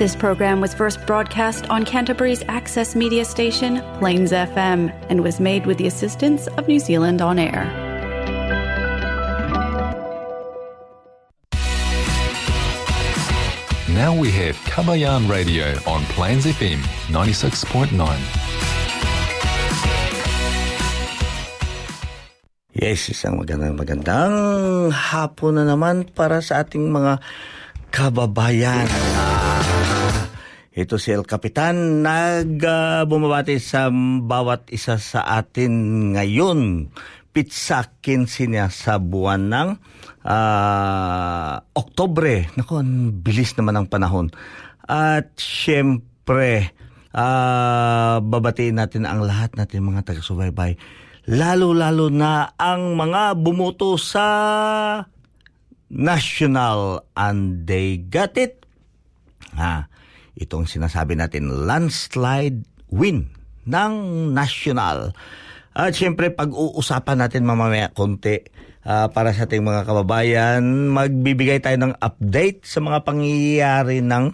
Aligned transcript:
This 0.00 0.16
program 0.16 0.64
was 0.64 0.72
first 0.72 1.04
broadcast 1.04 1.68
on 1.68 1.84
Canterbury's 1.84 2.40
access 2.48 2.96
media 2.96 3.20
station, 3.20 3.84
Plains 4.00 4.32
FM, 4.32 4.88
and 5.12 5.20
was 5.20 5.36
made 5.36 5.68
with 5.68 5.76
the 5.76 5.84
assistance 5.84 6.48
of 6.56 6.64
New 6.64 6.80
Zealand 6.80 7.20
On 7.20 7.36
Air. 7.36 7.68
Now 13.92 14.16
we 14.16 14.32
have 14.40 14.56
Kabayan 14.64 15.28
Radio 15.28 15.76
on 15.84 16.00
Plains 16.16 16.48
FM 16.48 16.80
96.9. 17.12 17.92
Yes, 22.72 23.04
isang 23.12 23.36
magandang 23.36 23.76
magandang 23.76 24.32
hapon 24.96 25.60
na 25.60 25.68
naman 25.68 26.08
para 26.16 26.40
sa 26.40 26.64
ating 26.64 26.88
mga 26.88 27.20
kababayan. 27.92 28.88
Ito 30.80 30.96
si 30.96 31.12
El 31.12 31.28
Capitan 31.28 32.00
nag 32.00 32.56
uh, 32.56 33.04
sa 33.60 33.92
bawat 34.24 34.72
isa 34.72 34.96
sa 34.96 35.28
atin 35.28 35.68
ngayon. 36.16 36.88
Pizza 37.36 37.84
15 38.00 38.48
niya 38.48 38.72
sa 38.72 38.96
buwan 38.96 39.52
ng 39.52 39.68
uh, 40.24 41.60
Oktobre. 41.76 42.48
Naku, 42.56 42.80
ang 42.80 43.12
bilis 43.20 43.52
naman 43.60 43.76
ang 43.76 43.92
panahon. 43.92 44.32
At 44.88 45.36
syempre, 45.36 46.72
uh, 47.12 48.16
babatiin 48.24 48.80
natin 48.80 49.04
ang 49.04 49.20
lahat 49.20 49.60
natin 49.60 49.84
mga 49.84 50.08
taga-subaybay. 50.08 50.80
Lalo-lalo 51.28 52.08
na 52.08 52.56
ang 52.56 52.96
mga 52.96 53.36
bumuto 53.36 54.00
sa 54.00 54.26
National 55.92 57.04
and 57.20 57.68
they 57.68 58.00
got 58.00 58.32
it. 58.40 58.64
Ha, 59.60 59.89
itong 60.40 60.64
sinasabi 60.64 61.14
natin 61.14 61.68
landslide 61.68 62.64
win 62.88 63.28
ng 63.68 63.92
National. 64.32 65.12
At 65.70 65.94
syempre, 65.94 66.34
pag-uusapan 66.34 67.22
natin 67.22 67.46
mamaya 67.46 67.92
konti 67.94 68.42
uh, 68.82 69.06
para 69.12 69.30
sa 69.30 69.46
ating 69.46 69.62
mga 69.62 69.86
kababayan, 69.86 70.90
magbibigay 70.90 71.62
tayo 71.62 71.78
ng 71.78 71.94
update 72.00 72.66
sa 72.66 72.82
mga 72.82 73.06
pangyayari 73.06 74.02
ng 74.02 74.24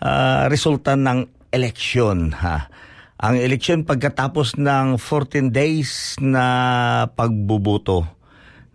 uh, 0.00 0.48
resulta 0.48 0.96
ng 0.96 1.28
eleksyon. 1.52 2.32
Ha. 2.32 2.72
Ang 3.20 3.36
eleksyon 3.40 3.84
pagkatapos 3.84 4.56
ng 4.56 4.96
14 4.96 5.52
days 5.52 6.16
na 6.20 6.46
pagbubuto, 7.12 8.08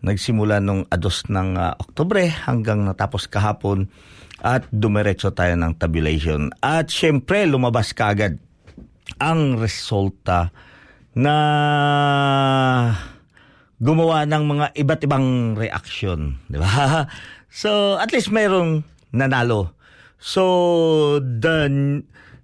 nagsimula 0.02 0.62
nung 0.62 0.86
ados 0.90 1.26
ng 1.30 1.58
uh, 1.58 1.78
Oktubre 1.78 2.26
hanggang 2.26 2.86
natapos 2.86 3.30
kahapon 3.30 3.90
at 4.42 4.66
dumiretso 4.74 5.30
tayo 5.32 5.54
ng 5.54 5.78
tabulation. 5.78 6.50
At 6.60 6.90
syempre, 6.90 7.46
lumabas 7.46 7.94
kaagad 7.94 8.42
ang 9.22 9.62
resulta 9.62 10.50
na 11.14 11.36
gumawa 13.78 14.26
ng 14.26 14.44
mga 14.46 14.66
iba't 14.82 15.02
ibang 15.06 15.28
reaksyon, 15.58 16.42
di 16.50 16.58
ba? 16.58 16.70
So, 17.52 18.00
at 18.00 18.16
least 18.16 18.32
mayroong 18.32 18.88
nanalo. 19.12 19.76
So, 20.16 21.20
the 21.20 21.68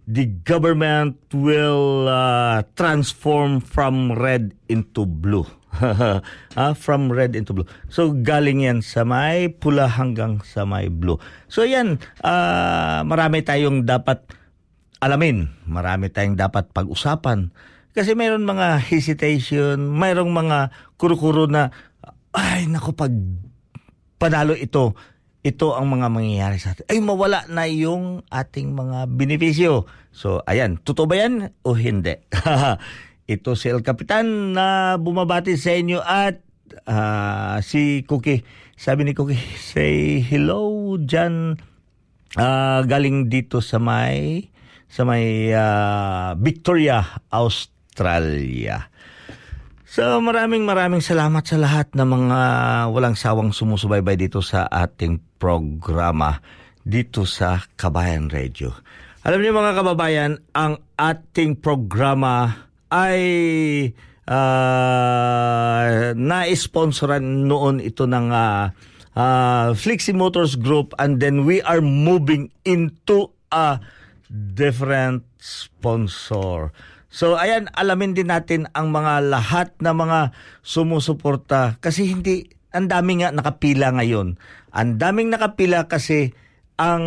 the 0.04 0.28
government 0.44 1.16
will 1.32 2.12
uh, 2.12 2.68
transform 2.76 3.64
from 3.64 4.20
red 4.20 4.52
into 4.68 5.08
blue. 5.08 5.48
ah, 6.60 6.74
from 6.74 7.10
red 7.10 7.38
into 7.38 7.54
blue. 7.54 7.70
So 7.88 8.14
galing 8.14 8.66
yan 8.66 8.82
sa 8.82 9.06
may 9.06 9.52
pula 9.52 9.88
hanggang 9.88 10.42
sa 10.44 10.66
may 10.66 10.90
blue. 10.90 11.22
So 11.48 11.64
yan, 11.64 12.02
uh, 12.22 13.02
marami 13.06 13.46
tayong 13.46 13.86
dapat 13.86 14.26
alamin. 15.02 15.52
Marami 15.70 16.10
tayong 16.10 16.38
dapat 16.38 16.70
pag-usapan. 16.74 17.54
Kasi 17.98 18.14
mayroon 18.14 18.46
mga 18.46 18.78
hesitation, 18.78 19.82
mayroong 19.82 20.30
mga 20.30 20.70
kuro-kuro 21.02 21.50
na, 21.50 21.74
ay 22.38 22.70
naku, 22.70 22.94
pag 22.94 23.14
panalo 24.22 24.54
ito, 24.54 24.94
ito 25.42 25.74
ang 25.74 25.88
mga 25.90 26.08
mangyayari 26.12 26.58
sa 26.62 26.78
atin. 26.78 26.86
Ay, 26.92 27.00
mawala 27.02 27.48
na 27.50 27.66
yung 27.66 28.22
ating 28.30 28.76
mga 28.76 29.10
benepisyo. 29.10 29.90
So, 30.14 30.46
ayan, 30.46 30.78
totoo 30.82 31.08
ba 31.10 31.24
yan 31.24 31.56
o 31.66 31.74
hindi? 31.74 32.22
ito 33.28 33.60
si 33.60 33.68
El 33.68 33.84
Capitan 33.84 34.56
na 34.56 34.96
bumabati 34.96 35.60
sa 35.60 35.76
inyo 35.76 36.00
at 36.00 36.40
uh, 36.88 37.60
si 37.60 38.08
Cookie. 38.08 38.48
Sabi 38.80 39.04
ni 39.04 39.12
Cookie, 39.12 39.40
say 39.60 40.24
hello 40.24 40.96
dyan. 40.96 41.60
Uh, 42.40 42.80
galing 42.88 43.28
dito 43.28 43.60
sa 43.60 43.84
may 43.84 44.48
sa 44.88 45.04
may 45.04 45.52
uh, 45.52 46.40
Victoria, 46.40 47.04
Australia. 47.28 48.88
So 49.88 50.24
maraming 50.24 50.64
maraming 50.64 51.04
salamat 51.04 51.44
sa 51.44 51.60
lahat 51.60 51.92
ng 51.96 52.08
mga 52.08 52.40
walang 52.92 53.20
sawang 53.20 53.52
sumusubaybay 53.52 54.16
dito 54.16 54.40
sa 54.40 54.72
ating 54.72 55.20
programa 55.36 56.40
dito 56.88 57.28
sa 57.28 57.60
Kabayan 57.76 58.32
Radio. 58.32 58.72
Alam 59.28 59.44
niyo 59.44 59.52
mga 59.52 59.76
kababayan, 59.76 60.40
ang 60.56 60.80
ating 60.96 61.60
programa 61.60 62.67
ay 62.92 63.22
uh, 64.28 66.14
na-sponsoran 66.14 67.48
noon 67.48 67.80
ito 67.80 68.06
ng 68.06 68.28
uh, 68.32 68.72
uh, 69.16 69.68
Flixie 69.74 70.16
Motors 70.16 70.60
Group 70.60 70.94
and 71.02 71.18
then 71.24 71.48
we 71.48 71.64
are 71.64 71.82
moving 71.82 72.52
into 72.68 73.32
a 73.50 73.80
different 74.30 75.24
sponsor. 75.40 76.76
So 77.08 77.40
ayan, 77.40 77.72
alamin 77.74 78.14
din 78.14 78.30
natin 78.30 78.68
ang 78.76 78.92
mga 78.92 79.32
lahat 79.32 79.74
na 79.80 79.96
mga 79.96 80.36
sumusuporta 80.62 81.80
kasi 81.80 82.12
hindi 82.12 82.52
ang 82.76 82.92
dami 82.92 83.24
nga 83.24 83.32
nakapila 83.32 83.96
ngayon. 83.96 84.36
Ang 84.76 85.00
daming 85.00 85.32
nakapila 85.34 85.88
kasi 85.88 86.36
ang 86.78 87.04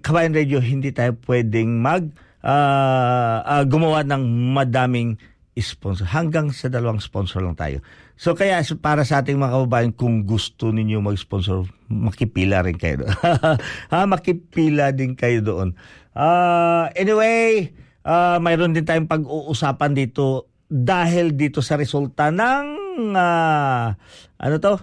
Kabayan 0.00 0.32
Radio 0.32 0.62
hindi 0.62 0.94
tayo 0.94 1.18
pwedeng 1.28 1.84
mag 1.84 2.08
uh, 2.42 3.36
uh, 3.42 3.62
gumawa 3.66 4.02
ng 4.06 4.22
madaming 4.54 5.18
sponsor. 5.58 6.08
Hanggang 6.08 6.48
sa 6.54 6.72
dalawang 6.72 7.02
sponsor 7.02 7.44
lang 7.44 7.58
tayo. 7.58 7.84
So 8.16 8.32
kaya 8.32 8.62
para 8.80 9.02
sa 9.04 9.20
ating 9.20 9.36
mga 9.36 9.52
kababayan, 9.52 9.92
kung 9.92 10.24
gusto 10.24 10.70
ninyo 10.72 11.02
mag-sponsor, 11.02 11.68
makipila 11.90 12.64
rin 12.64 12.78
kayo 12.78 13.04
doon. 13.04 13.12
ha, 13.92 14.06
makipila 14.08 14.94
din 14.96 15.12
kayo 15.18 15.44
doon. 15.44 15.68
Uh, 16.16 16.88
anyway, 16.96 17.72
uh, 18.06 18.38
mayroon 18.40 18.72
din 18.72 18.86
tayong 18.86 19.10
pag-uusapan 19.10 19.92
dito 19.92 20.48
dahil 20.72 21.36
dito 21.36 21.60
sa 21.60 21.76
resulta 21.76 22.32
ng 22.32 22.64
uh, 23.12 23.92
ano 24.40 24.56
to? 24.56 24.74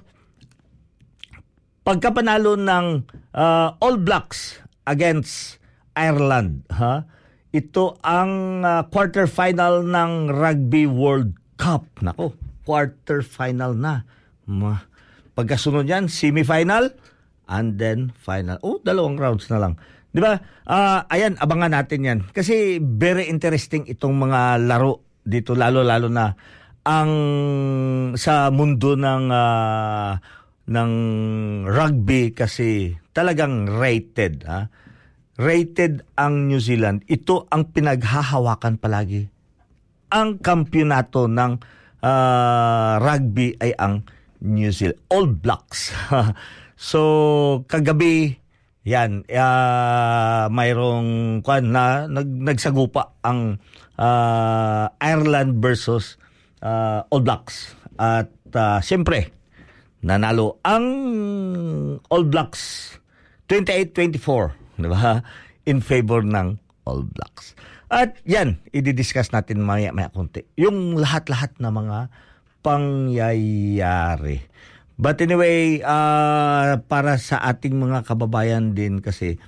Pagkapanalo 1.82 2.54
ng 2.54 2.86
uh, 3.34 3.74
All 3.82 3.98
Blacks 3.98 4.62
against 4.86 5.58
Ireland, 5.98 6.70
ha? 6.70 7.10
Ito 7.50 7.98
ang 8.06 8.62
uh, 8.62 8.86
quarter 8.94 9.26
final 9.26 9.82
ng 9.82 10.30
Rugby 10.30 10.86
World 10.86 11.34
Cup. 11.58 11.86
Nako, 12.06 12.38
quarter 12.62 13.26
final 13.26 13.74
na. 13.74 14.06
Ma 14.46 14.78
Pagkasunod 15.34 15.88
yan, 15.88 16.12
semifinal 16.12 16.94
and 17.50 17.80
then 17.82 18.12
final. 18.22 18.60
Oh, 18.62 18.78
dalawang 18.84 19.18
rounds 19.18 19.48
na 19.50 19.58
lang. 19.58 19.74
'Di 20.14 20.20
ba? 20.22 20.36
Uh, 20.68 21.02
ayan, 21.10 21.40
abangan 21.42 21.74
natin 21.74 22.06
'yan. 22.06 22.20
Kasi 22.30 22.78
very 22.84 23.32
interesting 23.32 23.88
itong 23.88 24.20
mga 24.20 24.62
laro 24.68 25.02
dito 25.26 25.56
lalo-lalo 25.58 26.12
na 26.12 26.34
ang 26.86 27.12
sa 28.18 28.50
mundo 28.50 28.94
ng 29.00 29.26
uh, 29.30 30.12
ng 30.70 30.92
rugby 31.66 32.34
kasi 32.34 32.94
talagang 33.14 33.66
rated 33.66 34.46
ha 34.46 34.70
rated 35.40 36.04
ang 36.20 36.52
New 36.52 36.60
Zealand. 36.60 37.08
Ito 37.08 37.48
ang 37.48 37.72
pinaghahawakan 37.72 38.76
palagi. 38.76 39.32
Ang 40.12 40.44
kampyonato 40.44 41.32
ng 41.32 41.64
uh, 42.04 42.94
rugby 43.00 43.56
ay 43.64 43.72
ang 43.80 44.04
New 44.44 44.68
Zealand. 44.76 45.00
All 45.08 45.32
Blacks. 45.32 45.96
so, 46.76 47.00
kagabi, 47.72 48.36
yan, 48.84 49.24
uh, 49.32 50.52
mayroong 50.52 51.40
kwan 51.40 51.72
na 51.72 52.12
nag, 52.12 52.28
nagsagupa 52.28 53.16
ang 53.24 53.64
uh, 53.96 54.92
Ireland 55.00 55.64
versus 55.64 56.20
uh, 56.60 57.08
All 57.08 57.24
Blacks. 57.24 57.80
At 57.96 58.28
uh, 58.52 58.84
siyempre, 58.84 59.32
nanalo 60.04 60.60
ang 60.68 60.84
All 62.12 62.28
Blacks 62.28 62.92
28-24 63.48 64.59
di 64.82 64.90
ba? 64.90 65.22
In 65.68 65.84
favor 65.84 66.24
ng 66.24 66.56
All 66.88 67.06
Blacks. 67.06 67.54
At 67.90 68.22
yan, 68.26 68.62
i-discuss 68.70 69.34
natin 69.34 69.66
maya 69.66 69.90
maya 69.90 70.14
konti. 70.14 70.46
Yung 70.58 70.98
lahat-lahat 70.98 71.58
na 71.58 71.74
mga 71.74 72.14
pangyayari. 72.62 74.46
But 75.00 75.24
anyway, 75.24 75.80
uh, 75.80 76.84
para 76.86 77.16
sa 77.18 77.40
ating 77.40 77.80
mga 77.80 78.04
kababayan 78.04 78.76
din 78.76 79.00
kasi 79.00 79.40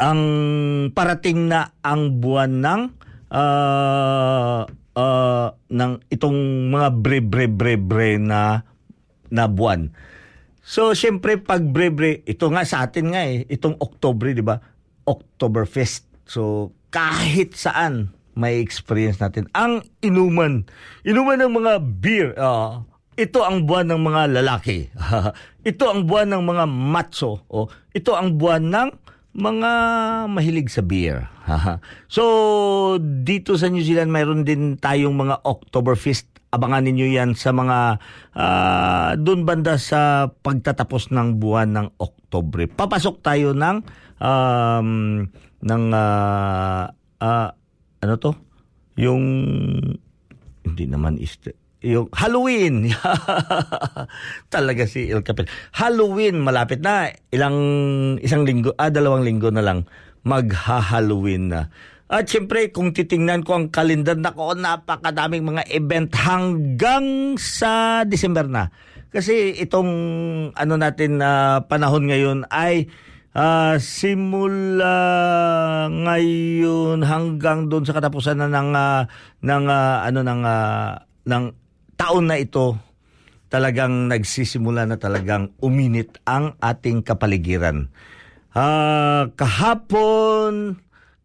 ang 0.00 0.20
parating 0.96 1.50
na 1.50 1.76
ang 1.84 2.22
buwan 2.22 2.64
ng 2.64 2.82
uh, 3.28 4.62
uh, 4.96 5.48
ng 5.68 5.92
itong 6.08 6.38
mga 6.72 6.88
bre 6.98 7.18
bre 7.20 7.46
bre 7.50 7.74
bre 7.76 8.16
na 8.16 8.64
na 9.28 9.44
buwan. 9.44 9.92
So 10.68 10.92
syempre 10.92 11.40
pag 11.40 11.64
bre 11.64 11.88
bre 11.88 12.20
ito 12.28 12.44
nga 12.52 12.60
sa 12.68 12.84
atin 12.84 13.16
nga 13.16 13.24
eh 13.24 13.48
itong 13.48 13.80
October 13.80 14.36
'di 14.36 14.44
ba? 14.44 14.60
Oktoberfest. 15.08 16.04
So 16.28 16.76
kahit 16.92 17.56
saan 17.56 18.12
may 18.36 18.60
experience 18.60 19.16
natin 19.16 19.48
ang 19.56 19.80
inuman. 20.04 20.68
Inuman 21.08 21.40
ng 21.40 21.52
mga 21.56 21.72
beer. 22.04 22.36
Uh, 22.36 22.84
ito 23.16 23.42
ang 23.42 23.64
buwan 23.64 23.88
ng 23.90 24.02
mga 24.04 24.22
lalaki. 24.30 24.92
ito 25.72 25.84
ang 25.88 26.04
buwan 26.04 26.36
ng 26.36 26.44
mga 26.44 26.64
macho. 26.68 27.42
O 27.48 27.72
ito 27.96 28.12
ang 28.12 28.36
buwan 28.36 28.68
ng 28.68 28.88
mga 29.34 29.70
mahilig 30.30 30.70
sa 30.70 30.84
beer. 30.84 31.26
so, 32.12 32.22
dito 33.00 33.58
sa 33.58 33.72
New 33.72 33.82
Zealand, 33.82 34.10
mayroon 34.10 34.46
din 34.46 34.78
tayong 34.78 35.14
mga 35.14 35.42
Oktoberfest. 35.42 36.37
Abangan 36.48 36.84
ninyo 36.84 37.06
yan 37.12 37.36
sa 37.36 37.52
mga 37.52 38.00
uh, 38.32 39.10
doon 39.20 39.44
banda 39.44 39.76
sa 39.76 40.32
pagtatapos 40.32 41.12
ng 41.12 41.36
buwan 41.36 41.76
ng 41.76 41.88
Oktobre. 42.00 42.64
Papasok 42.68 43.20
tayo 43.20 43.52
ng 43.52 43.84
um, 44.20 44.88
ng 45.60 45.84
uh, 45.92 46.84
uh, 47.20 47.48
ano 48.00 48.14
to? 48.16 48.32
Yung 48.96 49.24
hindi 50.64 50.84
naman 50.88 51.20
Easter 51.20 51.54
yung 51.78 52.10
Halloween. 52.10 52.90
Talaga 54.54 54.82
si 54.90 55.06
El 55.06 55.22
Capel. 55.22 55.46
Halloween 55.78 56.42
malapit 56.42 56.82
na 56.82 57.10
ilang 57.30 57.56
isang 58.18 58.42
linggo, 58.42 58.74
ah 58.74 58.90
dalawang 58.90 59.22
linggo 59.22 59.54
na 59.54 59.62
lang 59.62 59.86
magha-Halloween 60.26 61.54
na. 61.54 61.70
At 62.08 62.24
syempre, 62.24 62.72
kung 62.72 62.96
titingnan 62.96 63.44
ko 63.44 63.60
ang 63.60 63.66
kalendar, 63.68 64.16
nako, 64.16 64.56
napakadaming 64.56 65.44
mga 65.44 65.68
event 65.76 66.08
hanggang 66.16 67.36
sa 67.36 68.02
December 68.08 68.48
na. 68.48 68.72
Kasi 69.12 69.56
itong 69.60 69.92
ano 70.56 70.74
natin 70.80 71.20
na 71.20 71.60
uh, 71.60 71.68
panahon 71.68 72.08
ngayon 72.08 72.38
ay 72.48 72.88
uh, 73.36 73.76
simula 73.76 74.96
ngayon 75.88 77.04
hanggang 77.04 77.68
doon 77.68 77.84
sa 77.88 77.96
katapusan 77.96 78.40
na 78.40 78.48
ng 78.52 78.72
uh, 78.72 79.02
ng 79.44 79.64
uh, 79.68 79.96
ano 80.04 80.20
ng 80.24 80.42
uh, 80.44 80.90
ng 81.28 81.44
taon 81.96 82.28
na 82.28 82.36
ito 82.36 82.76
talagang 83.48 84.12
nagsisimula 84.12 84.84
na 84.84 85.00
talagang 85.00 85.56
uminit 85.60 86.20
ang 86.28 86.56
ating 86.60 87.00
kapaligiran. 87.00 87.88
Uh, 88.52 89.32
kahapon, 89.36 90.76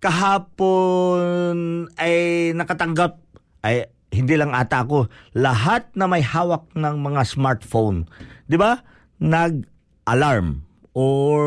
kahapon 0.03 1.87
ay 1.95 2.51
nakatanggap, 2.51 3.23
ay 3.63 3.87
hindi 4.11 4.35
lang 4.35 4.51
ata 4.51 4.83
ako, 4.83 5.07
lahat 5.31 5.87
na 5.95 6.11
may 6.11 6.19
hawak 6.19 6.67
ng 6.75 6.95
mga 6.99 7.23
smartphone, 7.23 8.03
di 8.43 8.59
ba? 8.59 8.83
Nag-alarm 9.23 10.67
or 10.91 11.39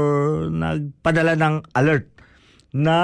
nagpadala 0.48 1.36
ng 1.36 1.56
alert 1.76 2.08
na 2.72 2.98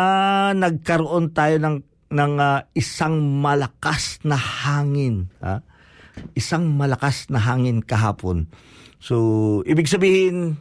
nagkaroon 0.57 1.31
tayo 1.37 1.61
ng 1.61 1.77
ng 2.13 2.35
uh, 2.41 2.61
isang 2.77 3.41
malakas 3.41 4.21
na 4.21 4.37
hangin. 4.37 5.33
Ha? 5.41 5.65
isang 6.37 6.77
malakas 6.77 7.29
na 7.33 7.41
hangin 7.41 7.81
kahapon. 7.81 8.49
So, 9.03 9.17
ibig 9.67 9.91
sabihin, 9.91 10.61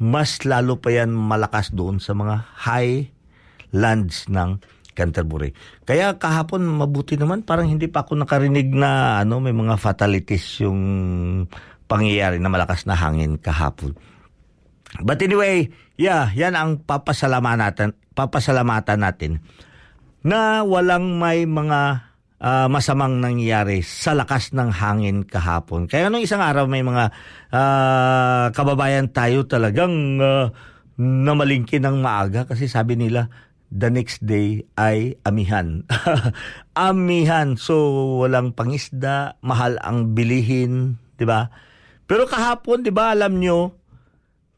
Mas 0.00 0.42
lalo 0.48 0.80
pa 0.80 0.90
yan 0.90 1.12
malakas 1.12 1.70
doon 1.70 2.00
sa 2.00 2.16
mga 2.16 2.40
high 2.66 3.12
lands 3.76 4.26
ng 4.32 4.58
Canterbury. 4.94 5.50
Kaya 5.82 6.16
kahapon 6.16 6.62
mabuti 6.64 7.18
naman 7.18 7.42
parang 7.42 7.66
hindi 7.66 7.90
pa 7.90 8.06
ako 8.06 8.14
nakarinig 8.14 8.70
na 8.70 9.20
ano 9.26 9.42
may 9.42 9.52
mga 9.52 9.74
fatalities 9.76 10.62
yung 10.62 10.80
pangyayari 11.90 12.38
na 12.38 12.48
malakas 12.48 12.86
na 12.86 12.94
hangin 12.94 13.36
kahapon. 13.36 13.98
But 15.02 15.18
anyway, 15.24 15.74
yeah, 15.98 16.30
yan 16.30 16.54
ang 16.54 16.82
papasalamatan 16.84 17.98
papasalamatan 18.14 19.02
natin 19.02 19.32
na 20.22 20.62
walang 20.62 21.18
may 21.18 21.44
mga 21.44 22.06
uh, 22.38 22.66
masamang 22.70 23.18
nangyari 23.18 23.82
sa 23.82 24.14
lakas 24.14 24.54
ng 24.54 24.70
hangin 24.70 25.26
kahapon. 25.26 25.90
Kaya 25.90 26.08
nung 26.08 26.22
isang 26.22 26.40
araw 26.40 26.64
may 26.70 26.86
mga 26.86 27.10
uh, 27.50 28.46
kababayan 28.54 29.10
tayo 29.10 29.44
talagang 29.44 30.22
uh, 30.22 30.54
namalingkin 31.00 31.82
ng 31.82 31.98
maaga 32.00 32.46
kasi 32.46 32.70
sabi 32.70 32.94
nila 32.94 33.28
the 33.74 33.90
next 33.90 34.22
day 34.22 34.62
ay 34.78 35.18
amihan. 35.26 35.82
amihan. 36.78 37.58
So, 37.58 37.74
walang 38.22 38.54
pangisda, 38.54 39.42
mahal 39.42 39.82
ang 39.82 40.14
bilihin, 40.14 41.02
di 41.18 41.26
ba? 41.26 41.50
Pero 42.06 42.30
kahapon, 42.30 42.86
di 42.86 42.94
ba, 42.94 43.10
alam 43.10 43.42
nyo, 43.42 43.74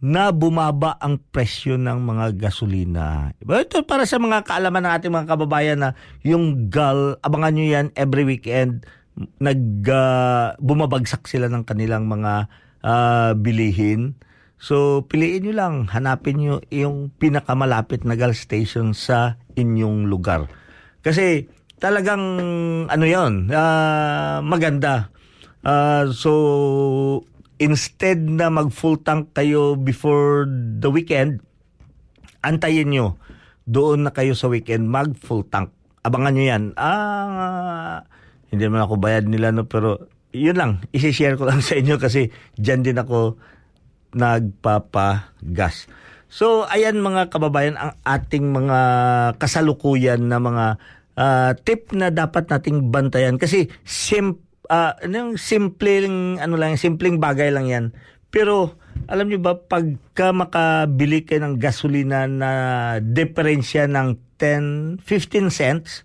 na 0.07 0.31
bumaba 0.31 0.95
ang 1.03 1.19
presyo 1.19 1.75
ng 1.75 1.99
mga 1.99 2.39
gasolina. 2.39 3.35
Ito 3.43 3.83
para 3.83 4.07
sa 4.07 4.23
mga 4.23 4.47
kaalaman 4.47 4.87
ng 4.87 4.93
ating 4.95 5.11
mga 5.11 5.31
kababayan 5.35 5.83
na 5.83 5.91
yung 6.23 6.71
GAL, 6.71 7.19
abangan 7.27 7.59
nyo 7.59 7.67
yan 7.67 7.87
every 7.99 8.23
weekend, 8.23 8.87
nag, 9.43 9.83
uh, 9.91 10.55
bumabagsak 10.63 11.27
sila 11.27 11.51
ng 11.51 11.67
kanilang 11.67 12.07
mga 12.07 12.47
uh, 12.87 13.35
bilihin. 13.35 14.15
So, 14.63 15.03
piliin 15.11 15.51
nyo 15.51 15.55
lang, 15.59 15.75
hanapin 15.91 16.39
nyo 16.39 16.63
yung 16.71 17.11
pinakamalapit 17.11 18.07
na 18.07 18.15
gas 18.15 18.39
station 18.39 18.95
sa 18.95 19.43
inyong 19.59 20.07
lugar. 20.07 20.47
Kasi 21.03 21.51
talagang 21.83 22.23
ano 22.87 23.05
yon 23.05 23.51
uh, 23.51 24.39
maganda. 24.39 25.11
Uh, 25.67 26.15
so, 26.15 26.31
instead 27.57 28.21
na 28.21 28.53
mag 28.53 28.73
full 28.73 29.01
tank 29.01 29.33
kayo 29.33 29.77
before 29.77 30.45
the 30.81 30.89
weekend, 30.93 31.41
antayin 32.45 32.93
nyo. 32.93 33.17
Doon 33.67 34.07
na 34.07 34.13
kayo 34.15 34.37
sa 34.39 34.47
weekend 34.47 34.87
mag 34.87 35.17
full 35.19 35.43
tank. 35.49 35.73
Abangan 36.07 36.33
nyo 36.37 36.45
yan. 36.47 36.65
Ah, 36.79 38.07
hindi 38.53 38.63
naman 38.63 38.87
ako 38.87 38.95
bayad 39.03 39.27
nila 39.27 39.51
no, 39.51 39.67
pero 39.67 40.07
yun 40.31 40.55
lang. 40.55 40.73
Isi-share 40.97 41.35
ko 41.35 41.49
lang 41.49 41.65
sa 41.65 41.75
inyo 41.75 41.99
kasi 41.99 42.31
dyan 42.55 42.87
din 42.87 43.01
ako 43.01 43.41
nagpapagas. 44.15 45.91
So 46.27 46.67
ayan 46.67 47.01
mga 47.01 47.31
kababayan 47.31 47.79
ang 47.79 47.93
ating 48.03 48.51
mga 48.51 48.79
kasalukuyan 49.39 50.27
na 50.27 50.39
mga 50.43 50.65
uh, 51.17 51.51
tip 51.63 51.95
na 51.95 52.11
dapat 52.11 52.51
nating 52.51 52.91
bantayan 52.91 53.39
kasi 53.39 53.71
sim 53.87 54.43
uh, 54.69 54.93
ano 55.01 55.35
simpleng 55.39 56.39
ano 56.39 56.55
lang 56.59 56.79
simpleng 56.79 57.19
bagay 57.19 57.51
lang 57.51 57.67
'yan. 57.67 57.87
Pero 58.31 58.77
alam 59.07 59.31
niyo 59.31 59.39
ba 59.39 59.55
pagka 59.57 60.35
makabili 60.35 61.23
kayo 61.23 61.47
ng 61.47 61.57
gasolina 61.63 62.27
na 62.27 62.51
diferensya 63.01 63.87
ng 63.87 64.19
10 64.39 65.01
15 65.01 65.49
cents 65.49 66.03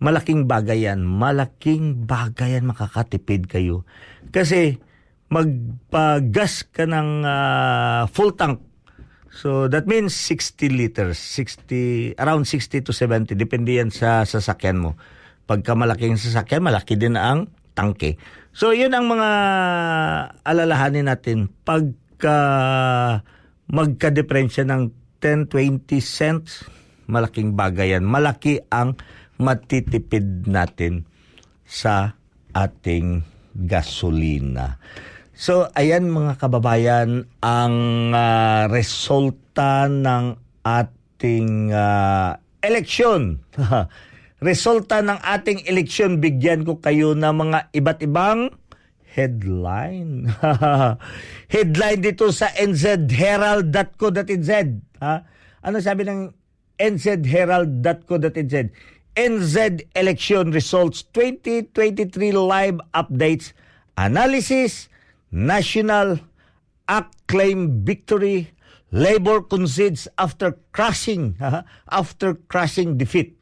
malaking 0.00 0.48
bagay 0.48 0.88
yan. 0.88 1.04
Malaking 1.04 2.08
bagay 2.08 2.58
yan 2.58 2.66
makakatipid 2.66 3.46
kayo. 3.46 3.84
Kasi 4.32 4.80
magpagas 5.30 6.66
ka 6.72 6.88
ng 6.88 7.22
uh, 7.22 8.02
full 8.10 8.34
tank. 8.34 8.64
So 9.30 9.70
that 9.70 9.86
means 9.86 10.10
60 10.10 10.74
liters, 10.74 11.14
60 11.22 12.18
around 12.18 12.50
60 12.50 12.82
to 12.82 12.90
70 12.90 13.38
depende 13.38 13.78
yan 13.78 13.94
sa 13.94 14.26
sasakyan 14.26 14.82
mo. 14.82 14.98
Pagka 15.46 15.78
malaking 15.78 16.18
sasakyan, 16.18 16.66
malaki 16.66 16.98
din 16.98 17.14
ang 17.14 17.46
tangke. 17.72 18.20
So 18.50 18.74
yun 18.74 18.92
ang 18.92 19.06
mga 19.06 19.30
alalahanin 20.42 21.06
natin 21.06 21.50
pagka 21.62 22.38
magka-diferensya 23.70 24.66
ng 24.66 24.90
10-20 25.22 26.02
cents, 26.02 26.66
malaking 27.06 27.54
bagay 27.54 27.94
yan. 27.94 28.02
Malaki 28.02 28.58
ang 28.72 28.98
matitipid 29.38 30.48
natin 30.48 31.06
sa 31.68 32.18
ating 32.52 33.22
gasolina. 33.54 34.80
So, 35.40 35.72
ayan 35.72 36.12
mga 36.12 36.36
kababayan, 36.36 37.24
ang 37.40 37.76
uh, 38.12 38.68
resulta 38.68 39.88
ng 39.88 40.36
ating 40.60 41.72
uh, 41.72 42.36
eleksyon. 42.60 43.40
resulta 44.40 45.04
ng 45.04 45.20
ating 45.20 45.68
eleksyon, 45.68 46.18
bigyan 46.18 46.64
ko 46.64 46.80
kayo 46.80 47.12
ng 47.12 47.32
mga 47.32 47.68
iba't 47.76 48.00
ibang 48.04 48.50
headline. 49.12 50.32
headline 51.54 52.00
dito 52.00 52.32
sa 52.32 52.48
nzherald.co.nz. 52.56 54.50
Ha? 55.00 55.14
Ano 55.60 55.76
sabi 55.84 56.08
ng 56.08 56.32
nzherald.co.nz? 56.80 58.56
NZ 59.10 59.56
election 59.98 60.54
results 60.54 61.02
2023 61.12 62.30
live 62.32 62.78
updates, 62.94 63.52
analysis, 63.98 64.86
national 65.34 66.22
acclaim 66.86 67.82
victory, 67.84 68.54
labor 68.94 69.42
concedes 69.42 70.06
after 70.16 70.56
crushing, 70.72 71.34
after 71.90 72.34
crushing 72.48 72.96
defeat. 72.96 73.39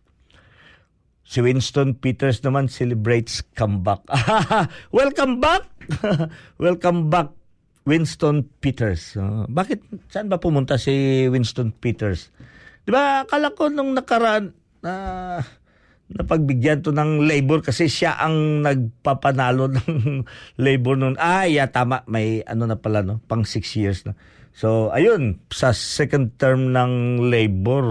Si 1.28 1.44
Winston 1.44 1.92
Peters 1.92 2.40
naman 2.40 2.73
celebrates 2.73 3.44
comeback. 3.52 4.00
Welcome 4.97 5.44
back! 5.44 5.68
Welcome 6.64 7.12
back, 7.12 7.37
Winston 7.85 8.49
Peters. 8.64 9.12
Uh, 9.12 9.44
bakit, 9.44 9.85
saan 10.08 10.32
ba 10.32 10.40
pumunta 10.40 10.80
si 10.80 11.28
Winston 11.28 11.68
Peters? 11.76 12.32
Di 12.80 12.88
ba, 12.88 13.28
akala 13.28 13.52
ko 13.52 13.68
nung 13.68 13.92
nakaraan, 13.92 14.56
na 14.80 14.92
uh, 15.37 15.40
napagbigyan 16.16 16.80
to 16.80 16.97
ng 16.97 17.20
labor 17.28 17.61
kasi 17.61 17.92
siya 17.92 18.16
ang 18.16 18.64
nagpapanalo 18.64 19.68
ng 19.76 20.25
labor 20.56 20.97
noon. 20.97 21.20
Ah, 21.20 21.44
yeah, 21.44 21.68
tama. 21.68 22.08
May 22.08 22.40
ano 22.49 22.64
na 22.64 22.80
pala, 22.80 23.04
no? 23.04 23.20
Pang 23.28 23.44
six 23.44 23.76
years 23.76 24.00
na. 24.08 24.16
So, 24.56 24.88
ayun, 24.97 25.44
sa 25.52 25.76
second 25.76 26.40
term 26.40 26.73
ng 26.73 27.20
labor, 27.28 27.85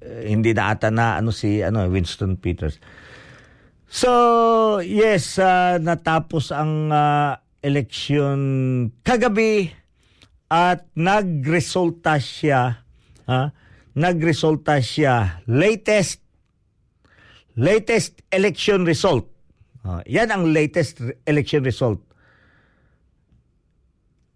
hindi 0.00 0.56
na 0.56 0.72
ata 0.72 0.88
na 0.88 1.20
ano 1.20 1.30
si 1.30 1.60
ano 1.60 1.84
Winston 1.88 2.40
Peters. 2.40 2.80
So, 3.90 4.78
yes, 4.80 5.34
uh, 5.36 5.82
natapos 5.82 6.54
ang 6.54 6.94
uh, 6.94 7.34
eleksyon 7.60 8.38
kagabi 9.02 9.74
at 10.50 10.86
nagresulta 10.94 12.16
siya 12.22 12.86
ha? 13.26 13.42
Nagresulta 13.94 14.78
siya 14.78 15.42
latest 15.50 16.22
latest 17.58 18.22
election 18.30 18.86
result. 18.86 19.26
Uh, 19.82 20.00
yan 20.06 20.30
ang 20.30 20.54
latest 20.54 21.02
election 21.26 21.66
result. 21.66 22.00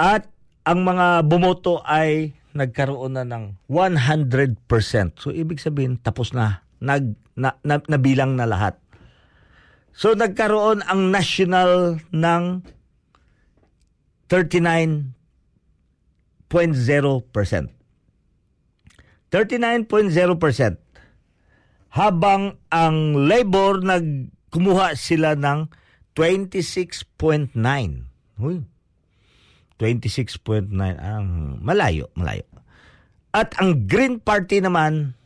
At 0.02 0.26
ang 0.66 0.83
mga 0.83 1.23
bumoto 1.30 1.80
ay 1.87 2.35
nagkaroon 2.54 3.18
na 3.18 3.26
ng 3.26 3.58
100%. 3.66 5.18
So 5.18 5.34
ibig 5.34 5.58
sabihin 5.58 5.99
tapos 5.99 6.30
na 6.32 6.62
nag 6.78 7.18
na, 7.34 7.58
na, 7.66 7.82
nabilang 7.90 8.38
na 8.38 8.46
lahat. 8.46 8.78
So 9.94 10.14
nagkaroon 10.14 10.82
ang 10.87 11.11
national 11.11 11.99
ng 12.14 12.62
39.0%. 14.30 15.11
39.0% 19.34 20.78
habang 21.94 22.58
ang 22.70 23.26
labor 23.26 23.82
nagkumuha 23.82 24.94
sila 24.99 25.38
ng 25.38 25.70
26.9. 26.14 27.54
Uy, 28.38 28.62
26.9 29.78 30.71
ang 30.99 31.59
malayo, 31.61 32.11
malayo. 32.14 32.47
At 33.35 33.59
ang 33.59 33.90
Green 33.90 34.23
Party 34.23 34.62
naman 34.62 35.19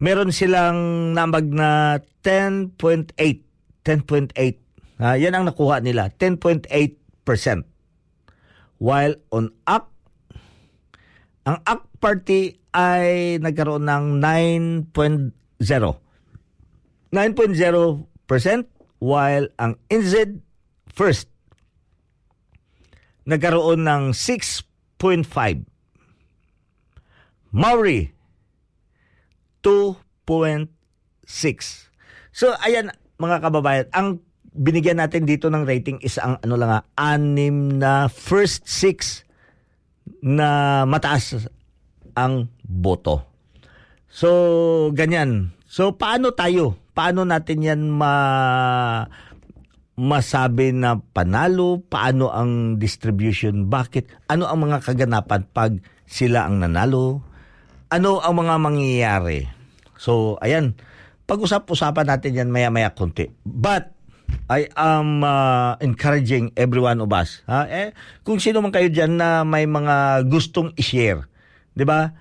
meron 0.00 0.32
silang 0.32 1.12
nambag 1.12 1.50
na 1.52 2.00
10.8. 2.24 3.12
10.8. 3.84 4.32
Uh, 4.98 5.14
yan 5.14 5.36
ang 5.36 5.44
nakuha 5.46 5.84
nila, 5.84 6.10
10.8%. 6.16 6.68
While 8.78 9.14
on 9.34 9.52
ACT, 9.66 9.90
ang 11.44 11.58
ACT 11.66 11.86
Party 11.98 12.42
ay 12.72 13.36
nagkaroon 13.42 13.84
ng 13.84 14.22
9.0. 14.22 15.34
9.0% 17.10 18.68
while 19.00 19.46
ang 19.56 19.72
NZ 19.88 20.42
first 20.92 21.30
nagkaroon 23.28 23.84
ng 23.84 24.16
6.5. 24.16 25.68
Maori 27.52 28.08
2.6. 29.60 30.72
So 32.32 32.56
ayan 32.64 32.88
mga 33.18 33.36
kababayan, 33.44 33.86
ang 33.92 34.22
binigyan 34.54 35.02
natin 35.02 35.26
dito 35.28 35.50
ng 35.52 35.66
rating 35.68 36.00
is 36.00 36.16
ang 36.16 36.40
ano 36.40 36.54
lang 36.56 36.70
nga, 36.72 36.82
anim 36.96 37.76
na 37.76 38.08
first 38.08 38.64
six 38.64 39.26
na 40.24 40.82
mataas 40.88 41.50
ang 42.16 42.48
boto. 42.64 43.28
So 44.08 44.88
ganyan. 44.96 45.52
So 45.68 45.92
paano 45.92 46.32
tayo? 46.32 46.80
Paano 46.96 47.22
natin 47.28 47.62
yan 47.62 47.80
ma 47.92 48.12
masabi 49.98 50.70
na 50.70 51.02
panalo, 51.02 51.82
paano 51.82 52.30
ang 52.30 52.78
distribution, 52.78 53.66
bakit, 53.66 54.06
ano 54.30 54.46
ang 54.46 54.70
mga 54.70 54.86
kaganapan 54.86 55.42
pag 55.50 55.74
sila 56.06 56.46
ang 56.46 56.62
nanalo, 56.62 57.18
ano 57.90 58.22
ang 58.22 58.38
mga 58.38 58.54
mangyayari. 58.62 59.50
So, 59.98 60.38
ayan, 60.38 60.78
pag-usap-usapan 61.26 62.14
natin 62.14 62.38
yan 62.38 62.54
maya-maya 62.54 62.94
konti. 62.94 63.26
But, 63.42 63.90
I 64.46 64.70
am 64.76 65.24
uh, 65.24 65.74
encouraging 65.82 66.54
every 66.54 66.78
one 66.78 67.02
of 67.02 67.10
us. 67.10 67.42
Ha? 67.50 67.66
Eh, 67.66 67.88
kung 68.22 68.38
sino 68.38 68.62
man 68.62 68.70
kayo 68.70 68.86
dyan 68.92 69.18
na 69.18 69.42
may 69.42 69.66
mga 69.66 70.24
gustong 70.30 70.70
i-share, 70.78 71.26
ba? 71.74 72.14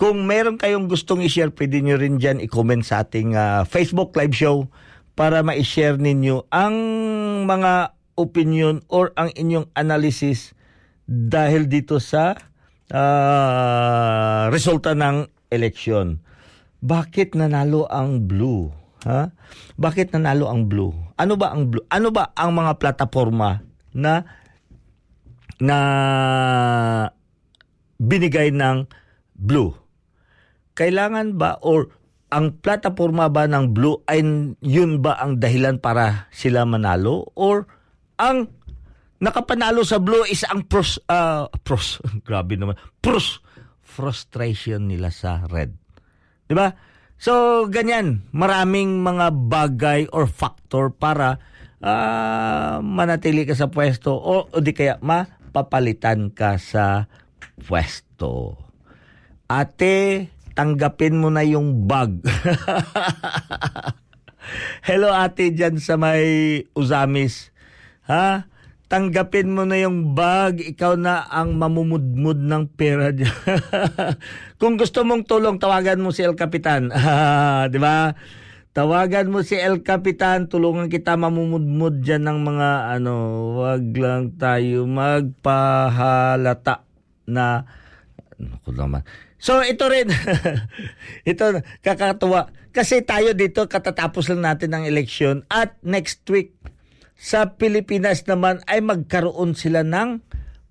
Kung 0.00 0.24
meron 0.24 0.56
kayong 0.56 0.88
gustong 0.88 1.20
i-share, 1.22 1.52
pwede 1.52 1.82
nyo 1.84 2.00
rin 2.00 2.16
dyan 2.16 2.40
i-comment 2.40 2.80
sa 2.80 3.04
ating 3.04 3.36
uh, 3.36 3.68
Facebook 3.68 4.16
live 4.16 4.32
show 4.32 4.64
para 5.16 5.40
ma-share 5.40 5.96
ninyo 5.96 6.44
ang 6.52 6.76
mga 7.48 7.96
opinion 8.20 8.84
or 8.92 9.16
ang 9.16 9.32
inyong 9.32 9.72
analysis 9.72 10.52
dahil 11.08 11.66
dito 11.72 11.96
sa 11.96 12.36
uh, 12.92 14.52
resulta 14.52 14.92
ng 14.92 15.24
eleksyon. 15.48 16.20
Bakit 16.84 17.32
nanalo 17.32 17.88
ang 17.88 18.28
blue? 18.28 18.68
Ha? 19.08 19.32
Bakit 19.80 20.12
nanalo 20.12 20.52
ang 20.52 20.68
blue? 20.68 20.92
Ano 21.16 21.40
ba 21.40 21.56
ang 21.56 21.72
blue? 21.72 21.84
Ano 21.88 22.12
ba 22.12 22.36
ang 22.36 22.52
mga 22.52 22.76
plataforma 22.76 23.64
na 23.96 24.20
na 25.56 25.78
binigay 27.96 28.52
ng 28.52 28.84
blue? 29.32 29.72
Kailangan 30.76 31.40
ba 31.40 31.56
or 31.64 31.95
ang 32.26 32.58
plataforma 32.58 33.30
ba 33.30 33.46
ng 33.46 33.70
Blue 33.70 34.02
ay 34.10 34.20
yun 34.58 34.98
ba 34.98 35.18
ang 35.22 35.38
dahilan 35.38 35.78
para 35.78 36.26
sila 36.34 36.66
manalo 36.66 37.30
or 37.38 37.70
ang 38.18 38.50
nakapanalo 39.22 39.86
sa 39.86 40.02
Blue 40.02 40.26
is 40.26 40.42
ang 40.42 40.66
pros 40.66 40.98
uh, 41.06 41.46
pros 41.62 42.02
grabe 42.26 42.58
naman 42.58 42.74
pros 42.98 43.40
frustration 43.86 44.90
nila 44.90 45.14
sa 45.14 45.46
Red. 45.46 45.72
'Di 46.50 46.54
ba? 46.54 46.74
So 47.16 47.64
ganyan, 47.72 48.28
maraming 48.34 49.00
mga 49.00 49.32
bagay 49.48 50.00
or 50.12 50.28
factor 50.28 50.92
para 50.92 51.40
uh, 51.80 52.82
manatili 52.84 53.48
ka 53.48 53.56
sa 53.56 53.72
pwesto 53.72 54.12
o, 54.12 54.50
o 54.52 54.56
di 54.60 54.76
kaya 54.76 55.00
mapapalitan 55.00 56.28
ka 56.34 56.60
sa 56.60 57.08
pwesto. 57.56 58.60
Ate, 59.46 60.28
tanggapin 60.56 61.20
mo 61.20 61.28
na 61.28 61.44
yung 61.44 61.84
bag. 61.84 62.16
Hello 64.88 65.12
ate 65.12 65.52
dyan 65.52 65.76
sa 65.76 66.00
may 66.00 66.64
Uzamis. 66.72 67.52
Ha? 68.08 68.48
Tanggapin 68.86 69.50
mo 69.52 69.66
na 69.66 69.82
yung 69.82 70.14
bag, 70.16 70.62
ikaw 70.62 70.94
na 70.96 71.26
ang 71.28 71.58
mamumudmud 71.58 72.38
ng 72.40 72.64
pera 72.72 73.12
dyan. 73.12 73.34
Kung 74.62 74.80
gusto 74.80 75.04
mong 75.04 75.26
tulong, 75.26 75.60
tawagan 75.60 76.00
mo 76.00 76.14
si 76.14 76.24
El 76.24 76.38
Capitan. 76.38 76.88
Di 77.72 77.78
ba? 77.82 78.14
Tawagan 78.72 79.28
mo 79.28 79.42
si 79.42 79.58
El 79.58 79.82
Capitan, 79.82 80.46
tulungan 80.46 80.86
kita 80.86 81.18
mamumudmud 81.18 81.98
dyan 82.00 82.30
ng 82.30 82.38
mga 82.46 82.94
ano, 82.96 83.12
wag 83.58 83.90
lang 83.98 84.38
tayo 84.38 84.86
magpahalata 84.86 86.86
na 87.26 87.66
Naku 88.36 88.70
naman. 88.76 89.00
So 89.36 89.60
ito 89.60 89.84
rin, 89.88 90.08
ito 91.30 91.44
kakatuwa. 91.84 92.48
Kasi 92.72 93.00
tayo 93.04 93.32
dito 93.32 93.64
katatapos 93.68 94.28
lang 94.32 94.44
natin 94.44 94.76
ng 94.76 94.84
eleksyon 94.84 95.48
at 95.48 95.80
next 95.80 96.24
week 96.28 96.56
sa 97.16 97.56
Pilipinas 97.56 98.28
naman 98.28 98.60
ay 98.68 98.84
magkaroon 98.84 99.56
sila 99.56 99.80
ng 99.80 100.20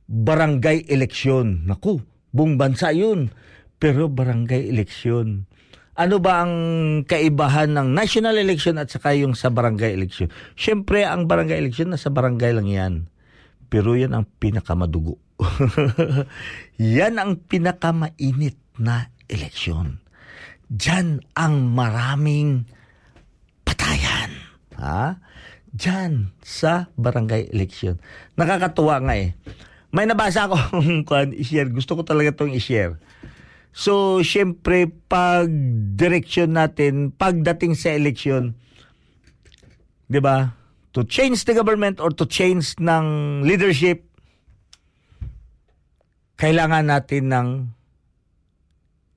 barangay 0.06 0.86
eleksyon. 0.86 1.66
Naku, 1.66 2.06
buong 2.30 2.62
bansa 2.62 2.94
yun. 2.94 3.34
Pero 3.82 4.08
barangay 4.08 4.70
eleksyon. 4.70 5.50
Ano 5.96 6.20
ba 6.20 6.44
ang 6.46 6.54
kaibahan 7.08 7.74
ng 7.74 7.96
national 7.96 8.38
election 8.38 8.78
at 8.78 8.92
saka 8.92 9.16
yung 9.18 9.34
sa 9.34 9.50
barangay 9.50 9.96
election? 9.96 10.30
Siyempre, 10.54 11.08
ang 11.08 11.26
barangay 11.26 11.58
election 11.58 11.90
nasa 11.90 12.14
barangay 12.14 12.52
lang 12.54 12.68
yan. 12.70 12.94
Pero 13.72 13.98
yan 13.98 14.14
ang 14.14 14.30
pinakamadugo. 14.38 15.25
Yan 16.98 17.16
ang 17.20 17.40
pinakamainit 17.46 18.58
na 18.80 19.12
eleksyon. 19.28 20.00
Diyan 20.72 21.22
ang 21.38 21.72
maraming 21.72 22.66
patayan. 23.68 24.32
Ha? 24.80 25.22
Diyan 25.76 26.32
sa 26.42 26.90
barangay 26.96 27.52
election. 27.52 28.00
Nakakatuwa 28.40 29.04
nga 29.04 29.16
eh. 29.20 29.36
May 29.96 30.08
nabasa 30.08 30.48
akong 30.48 31.04
kuan 31.08 31.32
i-share. 31.36 31.72
Gusto 31.72 31.96
ko 32.00 32.02
talaga 32.04 32.36
itong 32.36 32.56
i-share. 32.56 33.00
So, 33.76 34.24
syempre, 34.24 34.88
pag 35.12 35.52
direction 36.00 36.56
natin, 36.56 37.12
pagdating 37.12 37.76
sa 37.76 37.92
election, 37.92 38.56
di 40.08 40.24
ba, 40.24 40.56
to 40.96 41.04
change 41.04 41.44
the 41.44 41.52
government 41.52 42.00
or 42.00 42.08
to 42.08 42.24
change 42.24 42.80
ng 42.80 43.06
leadership, 43.44 44.08
kailangan 46.36 46.88
natin 46.88 47.24
ng 47.32 47.48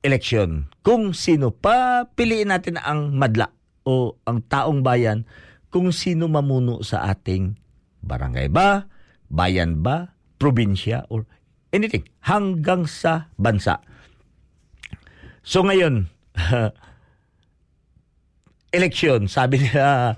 election. 0.02 0.70
Kung 0.87 1.12
sino, 1.14 1.50
papiliin 1.50 2.54
natin 2.54 2.78
ang 2.78 3.14
madla 3.14 3.50
o 3.82 4.14
ang 4.25 4.42
taong 4.46 4.80
bayan 4.80 5.26
kung 5.68 5.92
sino 5.92 6.30
mamuno 6.30 6.80
sa 6.80 7.10
ating 7.10 7.58
barangay 8.00 8.48
ba, 8.48 8.88
bayan 9.28 9.84
ba, 9.84 10.16
probinsya, 10.40 11.04
or 11.12 11.28
anything, 11.75 12.06
hanggang 12.25 12.88
sa 12.88 13.28
bansa. 13.37 13.82
So 15.44 15.66
ngayon, 15.66 16.08
election, 18.76 19.28
sabi 19.28 19.66
niya, 19.66 20.16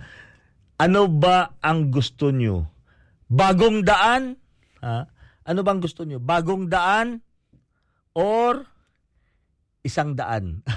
ano 0.78 1.02
ba 1.10 1.56
ang 1.64 1.90
gusto 1.90 2.30
nyo? 2.30 2.70
Bagong 3.30 3.82
daan? 3.86 4.38
Ha? 4.82 5.06
Ano 5.50 5.66
bang 5.66 5.82
gusto 5.82 6.06
nyo? 6.06 6.22
Bagong 6.22 6.70
daan 6.70 7.18
or 8.14 8.70
isang 9.82 10.14
daan? 10.14 10.62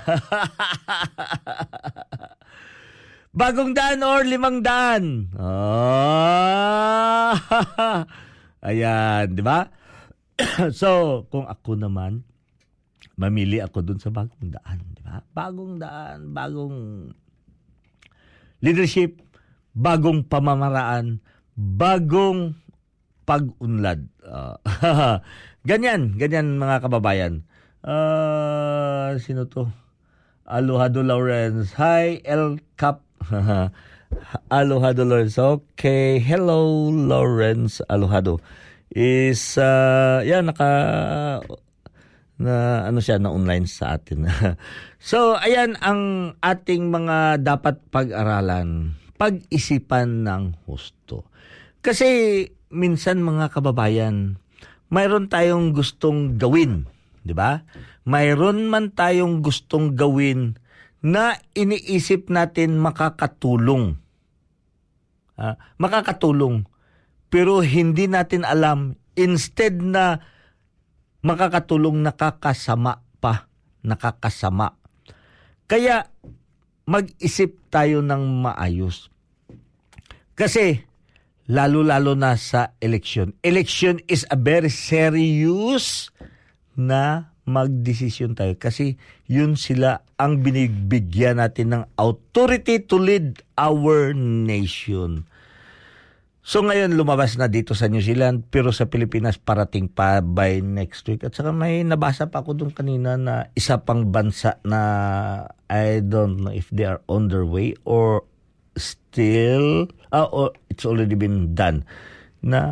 Bagong 3.38 3.78
daan 3.78 4.02
or 4.02 4.26
limang 4.26 4.66
daan? 4.66 5.30
Ah! 5.38 7.38
Ayan, 8.66 9.38
di 9.38 9.46
ba? 9.46 9.70
so, 10.74 11.22
kung 11.30 11.46
ako 11.46 11.78
naman, 11.78 12.26
mamili 13.14 13.62
ako 13.62 13.86
dun 13.86 14.02
sa 14.02 14.10
bagong 14.10 14.50
daan, 14.50 14.82
di 14.98 15.06
ba? 15.06 15.22
Bagong 15.38 15.78
daan, 15.78 16.34
bagong 16.34 16.78
leadership, 18.66 19.22
bagong 19.78 20.26
pamamaraan, 20.26 21.22
bagong 21.54 22.58
pag-unlad. 23.26 24.13
Uh, 24.24 24.56
ganyan, 25.70 26.16
ganyan 26.16 26.56
mga 26.60 26.88
kababayan. 26.88 27.44
Uh, 27.84 29.20
sino 29.20 29.48
to? 29.48 29.68
Alohado 30.48 31.04
Lawrence. 31.04 31.76
Hi, 31.76 32.24
El 32.24 32.60
Cap. 32.80 33.04
Alohado 34.52 35.04
Lawrence. 35.04 35.40
Okay. 35.40 36.20
Hello, 36.20 36.92
Lawrence 36.92 37.84
Alohado. 37.92 38.40
Is, 38.94 39.58
uh, 39.60 40.22
yan, 40.24 40.52
naka 40.52 40.72
na 42.44 42.84
ano 42.90 43.00
siya 43.00 43.22
na 43.22 43.32
online 43.32 43.70
sa 43.70 43.98
atin. 43.98 44.28
so 45.00 45.38
ayan 45.38 45.78
ang 45.80 46.34
ating 46.42 46.90
mga 46.90 47.40
dapat 47.40 47.80
pag-aralan, 47.88 48.98
pag-isipan 49.16 50.28
ng 50.28 50.44
husto. 50.68 51.30
Kasi 51.84 52.44
minsan 52.74 53.22
mga 53.22 53.54
kababayan, 53.54 54.42
mayroon 54.90 55.30
tayong 55.30 55.72
gustong 55.72 56.36
gawin, 56.42 56.90
'di 57.22 57.38
ba? 57.38 57.64
Mayroon 58.04 58.68
man 58.68 58.92
tayong 58.92 59.40
gustong 59.46 59.96
gawin 59.96 60.60
na 61.04 61.40
iniisip 61.56 62.28
natin 62.28 62.80
makakatulong. 62.80 64.00
Uh, 65.36 65.56
makakatulong. 65.80 66.68
Pero 67.28 67.66
hindi 67.66 68.06
natin 68.06 68.46
alam 68.46 68.96
instead 69.18 69.80
na 69.82 70.22
makakatulong 71.26 72.04
nakakasama 72.04 73.02
pa, 73.18 73.48
nakakasama. 73.82 74.78
Kaya 75.66 76.12
mag-isip 76.84 77.58
tayo 77.72 78.04
ng 78.04 78.44
maayos. 78.44 79.08
Kasi 80.36 80.84
lalo-lalo 81.48 82.16
na 82.16 82.40
sa 82.40 82.72
election. 82.80 83.36
Election 83.44 84.00
is 84.08 84.24
a 84.32 84.38
very 84.40 84.72
serious 84.72 86.08
na 86.74 87.34
magdesisyon 87.44 88.40
tayo 88.40 88.56
kasi 88.56 88.96
yun 89.28 89.60
sila 89.60 90.00
ang 90.16 90.40
binibigyan 90.40 91.44
natin 91.44 91.76
ng 91.76 91.84
authority 92.00 92.80
to 92.80 92.96
lead 92.96 93.44
our 93.60 94.16
nation. 94.16 95.28
So 96.44 96.60
ngayon 96.60 97.00
lumabas 97.00 97.40
na 97.40 97.48
dito 97.48 97.72
sa 97.72 97.88
New 97.88 98.04
Zealand 98.04 98.44
pero 98.52 98.76
sa 98.76 98.88
Pilipinas 98.88 99.40
parating 99.40 99.88
pa 99.88 100.20
by 100.20 100.60
next 100.60 101.08
week. 101.08 101.24
At 101.24 101.36
saka 101.36 101.56
may 101.56 101.88
nabasa 101.88 102.28
pa 102.28 102.44
ako 102.44 102.60
doon 102.60 102.72
kanina 102.76 103.16
na 103.16 103.48
isa 103.56 103.80
pang 103.80 104.12
bansa 104.12 104.60
na 104.68 104.82
I 105.72 106.04
don't 106.04 106.44
know 106.44 106.52
if 106.52 106.68
they 106.72 106.84
are 106.84 107.00
on 107.08 107.32
their 107.32 107.48
way 107.48 107.76
or 107.88 108.28
still 109.14 109.86
uh, 110.10 110.26
or 110.34 110.50
it's 110.74 110.90
already 110.90 111.14
been 111.14 111.54
done 111.54 111.86
na 112.42 112.66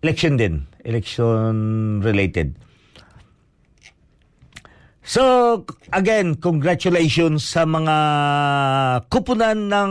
election 0.00 0.40
din, 0.40 0.64
election 0.88 2.00
related. 2.00 2.56
So 5.06 5.62
again, 5.92 6.40
congratulations 6.40 7.44
sa 7.46 7.68
mga 7.68 7.96
kupunan 9.12 9.70
ng 9.70 9.90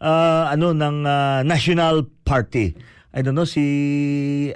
uh, 0.00 0.44
ano 0.50 0.74
ng 0.74 1.06
uh, 1.06 1.44
National 1.46 2.08
Party. 2.26 2.74
I 3.16 3.22
don't 3.22 3.38
know 3.38 3.46
si 3.46 3.64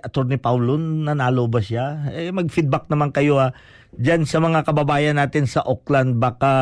Attorney 0.02 0.36
Paulo 0.40 0.74
nanalo 0.80 1.46
ba 1.46 1.62
siya? 1.62 2.10
Eh 2.10 2.34
mag-feedback 2.34 2.90
naman 2.90 3.14
kayo 3.14 3.38
ha. 3.38 3.54
Diyan 3.94 4.26
sa 4.26 4.42
mga 4.42 4.66
kababayan 4.66 5.16
natin 5.16 5.46
sa 5.46 5.62
Auckland 5.62 6.18
baka 6.18 6.52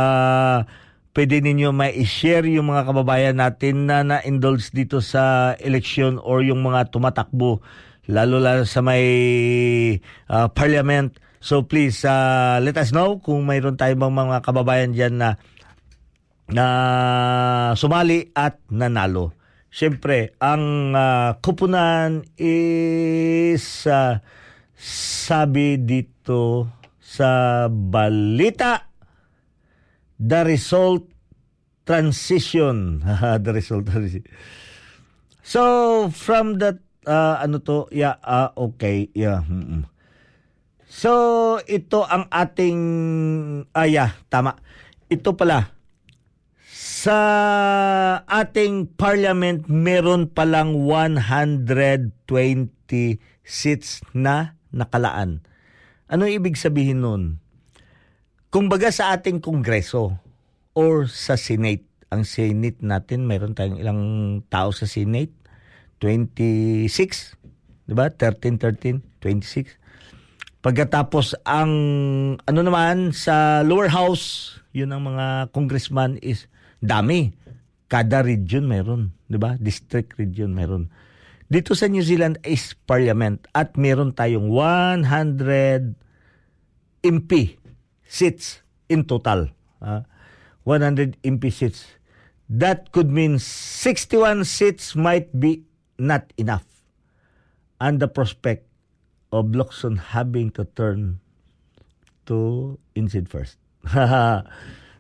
pwede 1.19 1.43
ninyo 1.43 1.75
may 1.75 1.99
share 2.07 2.47
yung 2.47 2.71
mga 2.71 2.95
kababayan 2.95 3.43
natin 3.43 3.91
na 3.91 4.07
na-indulge 4.07 4.71
dito 4.71 5.03
sa 5.03 5.51
election 5.59 6.15
or 6.23 6.47
yung 6.47 6.63
mga 6.63 6.95
tumatakbo 6.95 7.59
lalo 8.07 8.39
lalo 8.39 8.63
sa 8.63 8.87
may 8.87 9.03
uh, 10.31 10.47
parliament. 10.55 11.19
So 11.43 11.67
please 11.67 12.07
uh, 12.07 12.63
let 12.63 12.79
us 12.79 12.95
know 12.95 13.19
kung 13.19 13.51
mayroon 13.51 13.75
tayong 13.75 13.99
mga 13.99 14.47
kababayan 14.47 14.95
diyan 14.95 15.19
na 15.19 15.31
na 16.55 16.67
sumali 17.75 18.31
at 18.31 18.63
nanalo. 18.71 19.35
Siyempre, 19.75 20.39
ang 20.39 20.95
uh, 20.95 21.35
kupunan 21.43 22.23
is 22.39 23.91
uh, 23.91 24.23
sabi 24.79 25.83
dito 25.83 26.71
sa 27.03 27.67
balita 27.67 28.88
the 30.19 30.45
result 30.45 31.07
transition 31.87 33.01
the 33.45 33.51
result 33.55 33.87
transition 33.89 34.27
so 35.41 36.07
from 36.13 36.59
that 36.61 36.83
uh, 37.07 37.41
ano 37.41 37.63
to 37.63 37.89
yeah 37.95 38.21
uh, 38.27 38.53
okay 38.59 39.09
yeah 39.15 39.41
mm-mm. 39.47 39.87
so 40.85 41.57
ito 41.65 42.05
ang 42.05 42.29
ating 42.29 42.81
ah 43.73 43.89
yeah 43.89 44.13
tama 44.29 44.59
ito 45.09 45.33
pala 45.33 45.79
sa 46.99 47.19
ating 48.27 48.99
parliament, 48.99 49.71
meron 49.71 50.27
palang 50.27 50.75
120 50.83 52.11
seats 53.47 54.03
na 54.11 54.59
nakalaan. 54.75 55.47
Ano 56.11 56.27
ibig 56.27 56.59
sabihin 56.59 57.07
nun? 57.07 57.39
Kung 58.49 58.73
baga 58.73 58.89
sa 58.89 59.13
ating 59.13 59.45
kongreso 59.45 60.17
or 60.73 61.05
sa 61.05 61.37
Senate, 61.37 61.85
ang 62.09 62.25
Senate 62.25 62.81
natin, 62.81 63.29
meron 63.29 63.53
tayong 63.53 63.77
ilang 63.77 64.01
tao 64.49 64.73
sa 64.73 64.89
Senate? 64.89 65.29
26, 66.01 66.89
di 67.85 67.93
ba? 67.93 68.09
13, 68.09 68.57
13, 68.57 69.05
26. 69.21 70.65
Pagkatapos 70.65 71.37
ang 71.45 71.73
ano 72.41 72.61
naman 72.65 73.13
sa 73.13 73.61
lower 73.69 73.93
house, 73.93 74.57
yun 74.73 74.97
ang 74.97 75.05
mga 75.05 75.53
congressman 75.53 76.17
is 76.25 76.49
Dami. 76.81 77.37
Kada 77.85 78.25
region 78.25 78.65
meron, 78.65 79.13
'di 79.29 79.37
ba? 79.37 79.61
District 79.61 80.17
region 80.17 80.57
meron. 80.57 80.89
Dito 81.53 81.77
sa 81.77 81.85
New 81.85 82.05
Zealand 82.05 82.41
is 82.49 82.73
parliament 82.89 83.45
at 83.53 83.77
meron 83.77 84.17
tayong 84.17 84.49
100 84.53 85.97
MP 87.05 87.58
seats 88.09 88.65
in 88.89 89.05
total. 89.05 89.53
Uh, 89.79 90.03
100 90.65 91.21
MP 91.23 91.53
seats. 91.53 91.87
That 92.49 92.91
could 92.97 93.13
mean 93.13 93.37
61 93.39 94.49
seats 94.49 94.97
might 94.97 95.29
be 95.37 95.69
not 96.01 96.33
enough. 96.41 96.65
And 97.79 98.01
the 98.01 98.09
prospect 98.09 98.65
of 99.31 99.53
Locson 99.53 100.01
having 100.17 100.51
to 100.57 100.65
turn 100.73 101.21
to 102.27 102.77
Insid 102.97 103.29
first. 103.29 103.61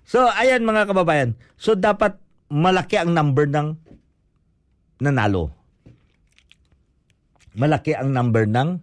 so, 0.08 0.18
ayan 0.36 0.64
mga 0.64 0.92
kababayan. 0.92 1.34
So, 1.56 1.74
dapat 1.74 2.20
malaki 2.52 3.00
ang 3.00 3.16
number 3.16 3.48
ng 3.48 3.76
nanalo. 5.00 5.52
Malaki 7.56 7.96
ang 7.96 8.12
number 8.12 8.44
ng 8.46 8.78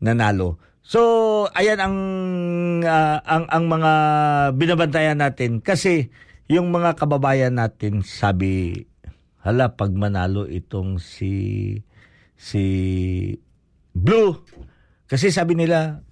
nanalo. 0.00 0.56
So, 0.84 1.00
ayan 1.56 1.80
ang 1.80 1.96
uh, 2.84 3.18
ang 3.24 3.48
ang 3.48 3.64
mga 3.72 3.92
binabantayan 4.52 5.16
natin. 5.16 5.64
Kasi 5.64 6.12
yung 6.44 6.68
mga 6.68 7.00
kababayan 7.00 7.56
natin 7.56 8.04
sabi 8.04 8.84
hala 9.40 9.72
pag 9.72 9.96
manalo 9.96 10.44
itong 10.44 11.00
si 11.00 11.72
si 12.36 12.64
Blue. 13.96 14.44
Kasi 15.08 15.32
sabi 15.32 15.56
nila 15.56 16.04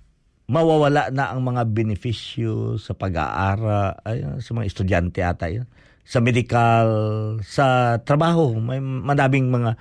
mawawala 0.49 1.13
na 1.13 1.33
ang 1.33 1.45
mga 1.45 1.69
benepisyo 1.69 2.77
sa 2.77 2.93
pag-aaral 2.97 3.97
ay, 4.05 4.41
sa 4.41 4.51
mga 4.53 4.69
estudyante 4.69 5.21
ata 5.25 5.49
yun 5.49 5.69
sa 6.03 6.19
medical 6.25 6.89
sa 7.45 7.97
trabaho. 8.01 8.57
May 8.57 8.81
madaming 8.81 9.53
mga 9.53 9.77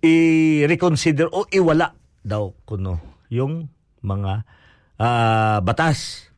i-reconsider 0.00 1.28
o 1.28 1.44
iwala 1.52 1.92
daw 2.24 2.52
kuno 2.64 3.24
yung 3.28 3.75
mga 4.06 4.46
uh, 5.02 5.58
batas 5.66 6.30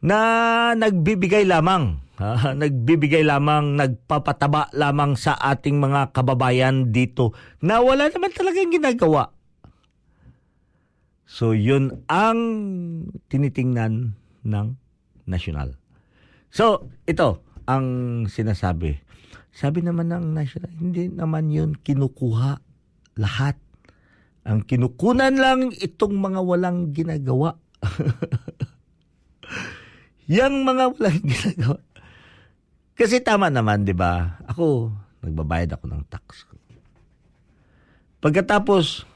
na 0.00 0.72
nagbibigay 0.72 1.44
lamang 1.44 2.00
uh, 2.20 2.52
nagbibigay 2.60 3.24
lamang 3.24 3.76
nagpapataba 3.76 4.72
lamang 4.76 5.16
sa 5.16 5.36
ating 5.36 5.80
mga 5.80 6.16
kababayan 6.16 6.92
dito 6.92 7.36
na 7.64 7.80
wala 7.84 8.08
naman 8.08 8.32
talagang 8.32 8.72
ginagawa. 8.72 9.32
So 11.30 11.54
yun 11.54 12.02
ang 12.10 12.40
tinitingnan 13.30 14.18
ng 14.42 14.66
national. 15.30 15.78
So 16.50 16.90
ito 17.06 17.44
ang 17.64 17.86
sinasabi. 18.26 18.98
Sabi 19.50 19.82
naman 19.82 20.10
ng 20.10 20.34
national, 20.34 20.70
hindi 20.78 21.10
naman 21.10 21.50
yun 21.50 21.74
kinukuha 21.78 22.62
lahat 23.18 23.58
ang 24.44 24.64
kinukunan 24.64 25.36
lang 25.36 25.68
itong 25.74 26.16
mga 26.16 26.40
walang 26.40 26.96
ginagawa. 26.96 27.60
Yang 30.30 30.54
mga 30.64 30.84
walang 30.96 31.20
ginagawa. 31.32 31.78
Kasi 32.96 33.20
tama 33.24 33.48
naman, 33.48 33.88
di 33.88 33.96
ba? 33.96 34.40
Ako, 34.48 34.92
nagbabayad 35.24 35.76
ako 35.76 35.84
ng 35.88 36.04
tax. 36.12 36.44
Pagkatapos, 38.20 39.08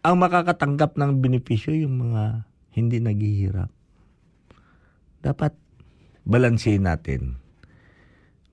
ang 0.00 0.16
makakatanggap 0.16 0.96
ng 0.96 1.20
benepisyo 1.20 1.76
yung 1.76 2.08
mga 2.08 2.48
hindi 2.72 2.98
naghihirap. 2.98 3.68
Dapat 5.20 5.52
balansin 6.24 6.88
natin. 6.88 7.36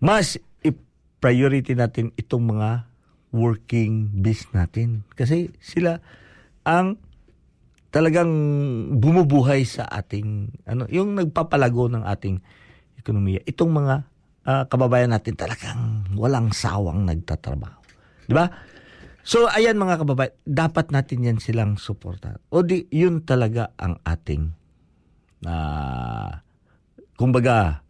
Mas 0.03 0.35
i-priority 0.61 1.73
natin 1.79 2.11
itong 2.19 2.53
mga 2.53 2.88
working 3.29 4.09
beast 4.21 4.49
natin. 4.53 5.05
Kasi 5.13 5.53
sila 5.61 6.01
ang 6.65 6.97
talagang 7.89 8.29
bumubuhay 9.01 9.65
sa 9.65 9.89
ating 9.89 10.53
ano 10.69 10.85
yung 10.93 11.17
nagpapalago 11.17 11.89
ng 11.89 12.05
ating 12.05 12.37
ekonomiya. 13.01 13.41
Itong 13.49 13.73
mga 13.73 13.95
uh, 14.45 14.63
kababayan 14.69 15.09
natin 15.13 15.33
talagang 15.33 16.05
walang 16.13 16.53
sawang 16.53 17.05
nagtatrabaho. 17.09 17.81
'Di 18.29 18.33
ba? 18.37 18.45
So 19.25 19.49
ayan 19.49 19.77
mga 19.77 20.05
kababayan, 20.05 20.33
dapat 20.45 20.93
natin 20.93 21.25
yan 21.25 21.39
silang 21.41 21.81
suportahan. 21.81 22.41
O 22.53 22.61
di 22.61 22.85
yun 22.93 23.25
talaga 23.25 23.73
ang 23.77 23.97
ating 24.05 24.53
uh, 25.45 26.33
kumbaga 27.17 27.81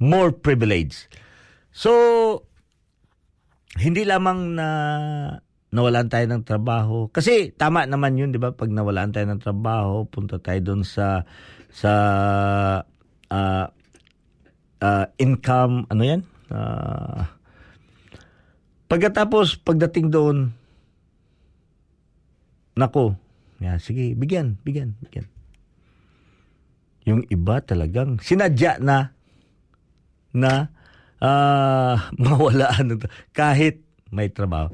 more 0.00 0.36
privilege. 0.36 1.08
So 1.72 1.92
hindi 3.76 4.02
lamang 4.08 4.56
na 4.56 4.68
nawalan 5.72 6.08
tayo 6.08 6.26
ng 6.30 6.42
trabaho. 6.46 7.12
Kasi 7.12 7.52
tama 7.52 7.84
naman 7.84 8.16
yun, 8.16 8.32
di 8.32 8.40
ba? 8.40 8.54
Pag 8.54 8.72
nawalan 8.72 9.12
tayo 9.12 9.26
ng 9.28 9.42
trabaho, 9.42 10.08
punta 10.08 10.40
tayo 10.40 10.60
doon 10.62 10.82
sa 10.86 11.28
sa 11.68 11.92
uh, 13.28 13.66
uh, 14.80 15.06
income, 15.20 15.84
ano 15.92 16.02
yan? 16.02 16.22
Uh, 16.48 17.28
pagkatapos, 18.88 19.60
pagdating 19.60 20.08
doon, 20.08 20.36
nako, 22.78 23.18
yeah, 23.60 23.76
sige, 23.76 24.16
bigyan, 24.16 24.56
bigyan, 24.64 24.96
bigyan. 25.04 25.26
Yung 27.06 27.22
iba 27.30 27.60
talagang 27.62 28.18
sinadya 28.18 28.82
na 28.82 29.14
na 30.34 30.68
uh, 31.26 31.96
mawalaan 32.16 33.00
kahit 33.32 33.80
may 34.12 34.28
trabaho. 34.28 34.72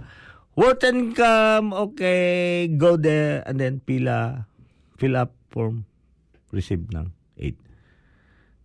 Worth 0.53 0.85
income, 0.85 1.73
okay, 1.73 2.69
go 2.69 3.01
there 3.01 3.41
and 3.49 3.57
then 3.57 3.81
pila, 3.81 4.45
fill 5.01 5.17
up 5.17 5.33
form, 5.49 5.89
receive 6.53 6.85
ng 6.93 7.09
aid. 7.41 7.57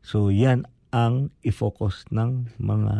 So 0.03 0.27
yan 0.27 0.67
ang 0.91 1.31
i-focus 1.47 2.07
ng 2.11 2.51
mga 2.59 2.95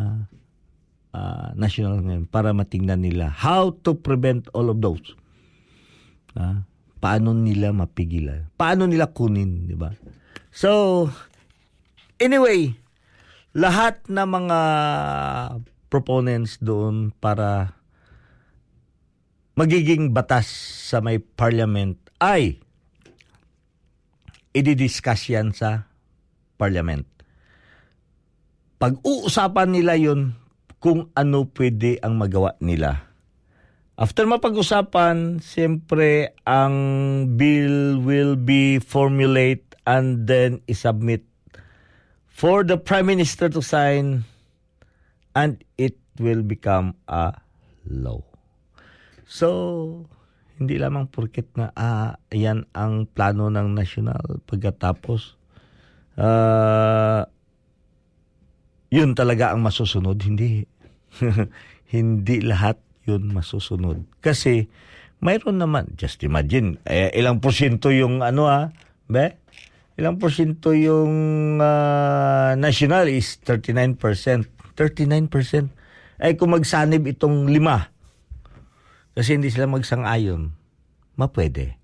uh, 1.12 1.48
national 1.56 2.00
ngayon 2.00 2.24
para 2.28 2.52
matingnan 2.52 3.04
nila 3.04 3.28
how 3.28 3.76
to 3.84 3.96
prevent 3.96 4.48
all 4.56 4.72
of 4.72 4.80
those. 4.80 5.16
Uh, 6.32 6.64
paano 7.00 7.36
nila 7.36 7.72
mapigilan? 7.72 8.48
Paano 8.56 8.88
nila 8.88 9.10
kunin, 9.12 9.68
di 9.68 9.76
ba? 9.76 9.92
So, 10.48 11.06
anyway, 12.20 12.74
lahat 13.58 14.06
na 14.06 14.22
mga 14.22 14.60
proponents 15.90 16.62
doon 16.62 17.10
para 17.18 17.74
magiging 19.58 20.14
batas 20.14 20.46
sa 20.86 21.02
may 21.02 21.18
parliament 21.18 21.98
ay 22.22 22.62
ididiscuss 24.54 25.34
yan 25.34 25.50
sa 25.50 25.90
parliament. 26.54 27.04
Pag-uusapan 28.78 29.74
nila 29.74 29.98
yon 29.98 30.38
kung 30.78 31.10
ano 31.18 31.50
pwede 31.50 31.98
ang 31.98 32.14
magawa 32.14 32.54
nila. 32.62 33.10
After 33.98 34.30
mapag-usapan, 34.30 35.42
siyempre 35.42 36.38
ang 36.46 36.74
bill 37.34 37.98
will 37.98 38.38
be 38.38 38.78
formulate 38.78 39.74
and 39.82 40.30
then 40.30 40.62
isubmit 40.70 41.27
for 42.38 42.62
the 42.62 42.78
Prime 42.78 43.10
Minister 43.10 43.50
to 43.50 43.58
sign 43.58 44.22
and 45.34 45.58
it 45.74 45.98
will 46.22 46.46
become 46.46 46.94
a 47.10 47.34
law. 47.90 48.22
So, 49.26 50.06
hindi 50.54 50.78
lamang 50.78 51.10
porket 51.10 51.50
na 51.58 51.74
ah, 51.74 52.14
yan 52.30 52.62
ang 52.78 53.10
plano 53.10 53.50
ng 53.50 53.74
national 53.74 54.38
pagkatapos 54.46 55.34
uh, 56.14 57.26
yun 58.94 59.18
talaga 59.18 59.50
ang 59.50 59.66
masusunod. 59.66 60.18
Hindi. 60.22 60.62
hindi 61.94 62.36
lahat 62.46 62.78
yun 63.02 63.34
masusunod. 63.34 64.06
Kasi 64.22 64.70
mayroon 65.18 65.58
naman, 65.58 65.98
just 65.98 66.22
imagine, 66.22 66.78
eh, 66.86 67.10
ilang 67.18 67.42
porsyento 67.42 67.90
yung 67.90 68.22
ano 68.22 68.46
ah, 68.46 68.70
be? 69.10 69.34
Ilang 69.98 70.22
porsyento 70.22 70.70
yung 70.78 71.58
uh, 71.58 72.54
national 72.54 73.10
is 73.10 73.42
39%. 73.42 73.98
39%. 74.78 75.74
Ay 76.22 76.38
kung 76.38 76.54
magsanib 76.54 77.02
itong 77.10 77.50
lima, 77.50 77.90
kasi 79.18 79.34
hindi 79.34 79.50
sila 79.50 79.66
magsang-ayon, 79.66 80.54
mapwede. 81.18 81.74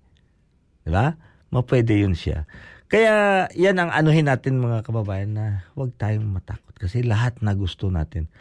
Di 0.87 0.89
ba? 0.91 1.19
Mapwede 1.51 1.99
yun 1.99 2.15
siya. 2.15 2.47
Kaya 2.87 3.47
yan 3.51 3.75
ang 3.75 3.91
anuhin 3.91 4.31
natin 4.31 4.63
mga 4.63 4.87
kababayan 4.87 5.35
na 5.35 5.45
huwag 5.75 5.91
tayong 5.99 6.31
matakot 6.31 6.71
kasi 6.79 7.03
lahat 7.03 7.43
na 7.43 7.51
gusto 7.51 7.91
natin. 7.91 8.31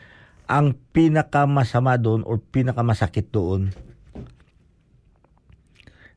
Ang 0.47 0.79
pinakamasama 0.95 1.99
doon 1.99 2.23
or 2.23 2.39
pinakamasakit 2.39 3.35
doon 3.35 3.75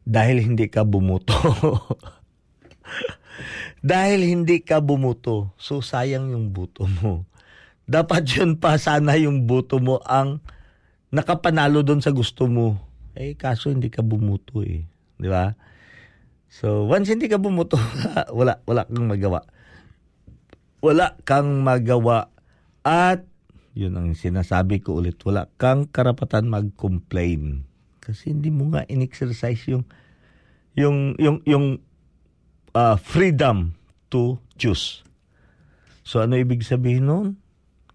dahil 0.06 0.46
hindi 0.46 0.70
ka 0.70 0.86
bumuto. 0.86 1.34
Dahil 3.82 4.26
hindi 4.26 4.62
ka 4.62 4.82
bumuto, 4.82 5.54
so 5.58 5.82
sayang 5.82 6.34
yung 6.34 6.50
buto 6.52 6.90
mo. 7.02 7.26
Dapat 7.88 8.24
yun 8.36 8.60
pa 8.60 8.76
sana 8.76 9.16
yung 9.16 9.48
buto 9.48 9.80
mo 9.80 10.04
ang 10.04 10.44
nakapanalo 11.14 11.86
doon 11.86 12.04
sa 12.04 12.12
gusto 12.12 12.50
mo. 12.50 12.76
Eh, 13.18 13.34
kaso 13.34 13.72
hindi 13.72 13.90
ka 13.90 14.04
bumuto 14.04 14.62
eh. 14.62 14.86
Di 15.18 15.30
ba? 15.32 15.56
So, 16.48 16.86
once 16.88 17.10
hindi 17.12 17.28
ka 17.28 17.40
bumuto, 17.40 17.80
wala, 18.38 18.60
wala 18.68 18.84
kang 18.86 19.08
magawa. 19.08 19.40
Wala 20.84 21.08
kang 21.26 21.64
magawa. 21.64 22.30
At, 22.86 23.26
yun 23.78 23.98
ang 23.98 24.14
sinasabi 24.14 24.82
ko 24.82 25.00
ulit, 25.00 25.20
wala 25.26 25.50
kang 25.58 25.90
karapatan 25.90 26.50
mag-complain. 26.50 27.68
Kasi 28.02 28.32
hindi 28.32 28.48
mo 28.48 28.72
nga 28.72 28.88
in-exercise 28.88 29.68
yung 29.68 29.84
yung 30.78 31.18
yung 31.20 31.38
yung 31.44 31.66
uh, 32.74 32.96
freedom 33.00 33.76
to 34.12 34.40
choose. 34.58 35.04
So 36.08 36.24
ano 36.24 36.40
ibig 36.40 36.64
sabihin 36.64 37.08
nun? 37.08 37.28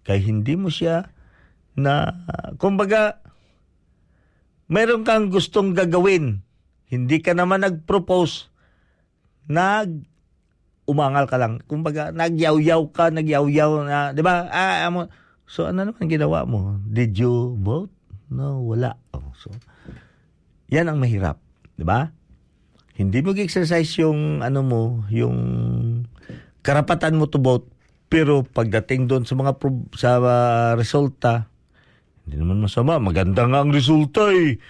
Kaya 0.05 0.21
hindi 0.21 0.53
mo 0.53 0.69
siya 0.69 1.09
na 1.73 2.13
kumbaga 2.61 3.21
meron 4.69 5.05
kang 5.05 5.33
gustong 5.33 5.73
gagawin. 5.73 6.45
Hindi 6.89 7.17
ka 7.21 7.33
naman 7.33 7.65
nag-propose. 7.65 8.53
Nag 9.49 10.13
umangal 10.85 11.25
ka 11.25 11.39
lang. 11.39 11.63
Kumbaga, 11.65 12.11
nagyaw-yaw 12.11 12.81
ka, 12.91 13.09
nagyaw-yaw 13.09 13.71
na, 13.87 14.11
di 14.11 14.21
ba? 14.21 14.47
Ah, 14.51 14.83
amo. 14.87 15.07
So, 15.47 15.67
ano 15.67 15.87
naman 15.87 16.07
ginawa 16.11 16.43
mo? 16.43 16.79
Did 16.83 17.15
you 17.15 17.55
vote? 17.59 17.91
No, 18.27 18.63
wala. 18.63 18.99
Oh, 19.15 19.31
so, 19.37 19.51
yan 20.71 20.89
ang 20.89 20.99
mahirap. 20.99 21.39
Di 21.75 21.85
ba? 21.87 22.11
Hindi 22.93 23.25
mo 23.25 23.33
exercise 23.33 23.89
yung, 23.97 24.45
ano 24.45 24.61
mo, 24.61 24.81
yung 25.09 25.37
karapatan 26.61 27.17
mo 27.17 27.25
to 27.25 27.41
vote. 27.41 27.65
Pero 28.07 28.45
pagdating 28.45 29.09
doon 29.09 29.25
sa 29.25 29.33
mga 29.33 29.57
pro- 29.57 29.89
sa 29.97 30.21
uh, 30.21 30.71
resulta, 30.77 31.49
hindi 32.23 32.37
naman 32.39 32.61
masama. 32.61 33.01
Maganda 33.01 33.49
nga 33.49 33.65
ang 33.65 33.73
resulta 33.73 34.29
eh. 34.29 34.61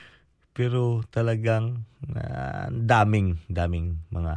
Pero 0.55 1.03
talagang 1.11 1.83
uh, 2.15 2.67
daming, 2.71 3.43
daming 3.51 3.99
mga 4.09 4.33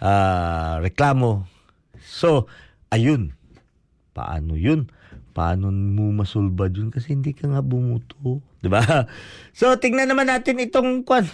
uh, 0.00 0.74
reklamo. 0.80 1.44
So, 2.00 2.48
ayun. 2.88 3.36
Paano 4.16 4.56
yun? 4.56 4.88
Paano 5.36 5.68
mo 5.68 6.08
masulbad 6.16 6.72
yun? 6.72 6.88
Kasi 6.88 7.12
hindi 7.12 7.36
ka 7.36 7.52
nga 7.52 7.60
bumuto. 7.60 8.40
Di 8.64 8.72
ba? 8.72 8.80
So, 9.56 9.72
tingnan 9.76 10.08
naman 10.08 10.28
natin 10.32 10.60
itong 10.60 11.04
kwan. 11.04 11.28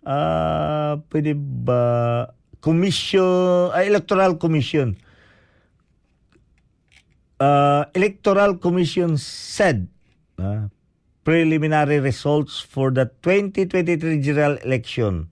Uh, 0.00 0.96
pwede 1.12 1.36
ba 1.36 2.32
commission, 2.64 3.68
uh, 3.72 3.82
electoral 3.84 4.36
commission. 4.40 4.96
Uh, 7.40 7.84
electoral 7.96 8.56
commission 8.60 9.16
said 9.16 9.88
uh, 10.36 10.68
preliminary 11.24 12.00
results 12.00 12.60
for 12.60 12.92
the 12.92 13.08
2023 13.24 14.20
general 14.20 14.56
election 14.60 15.28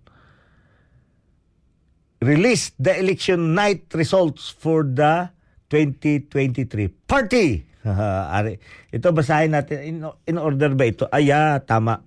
released 2.23 2.75
the 2.81 2.97
election 2.99 3.55
night 3.55 3.85
results 3.95 4.49
for 4.51 4.83
the 4.83 5.31
2023 5.71 6.89
party. 7.07 7.65
Ito 8.97 9.09
basahin 9.15 9.53
natin 9.55 9.79
in, 9.85 9.97
in 10.27 10.37
order 10.37 10.73
ba 10.75 10.85
ito? 10.89 11.05
Aya, 11.13 11.61
tama. 11.63 12.03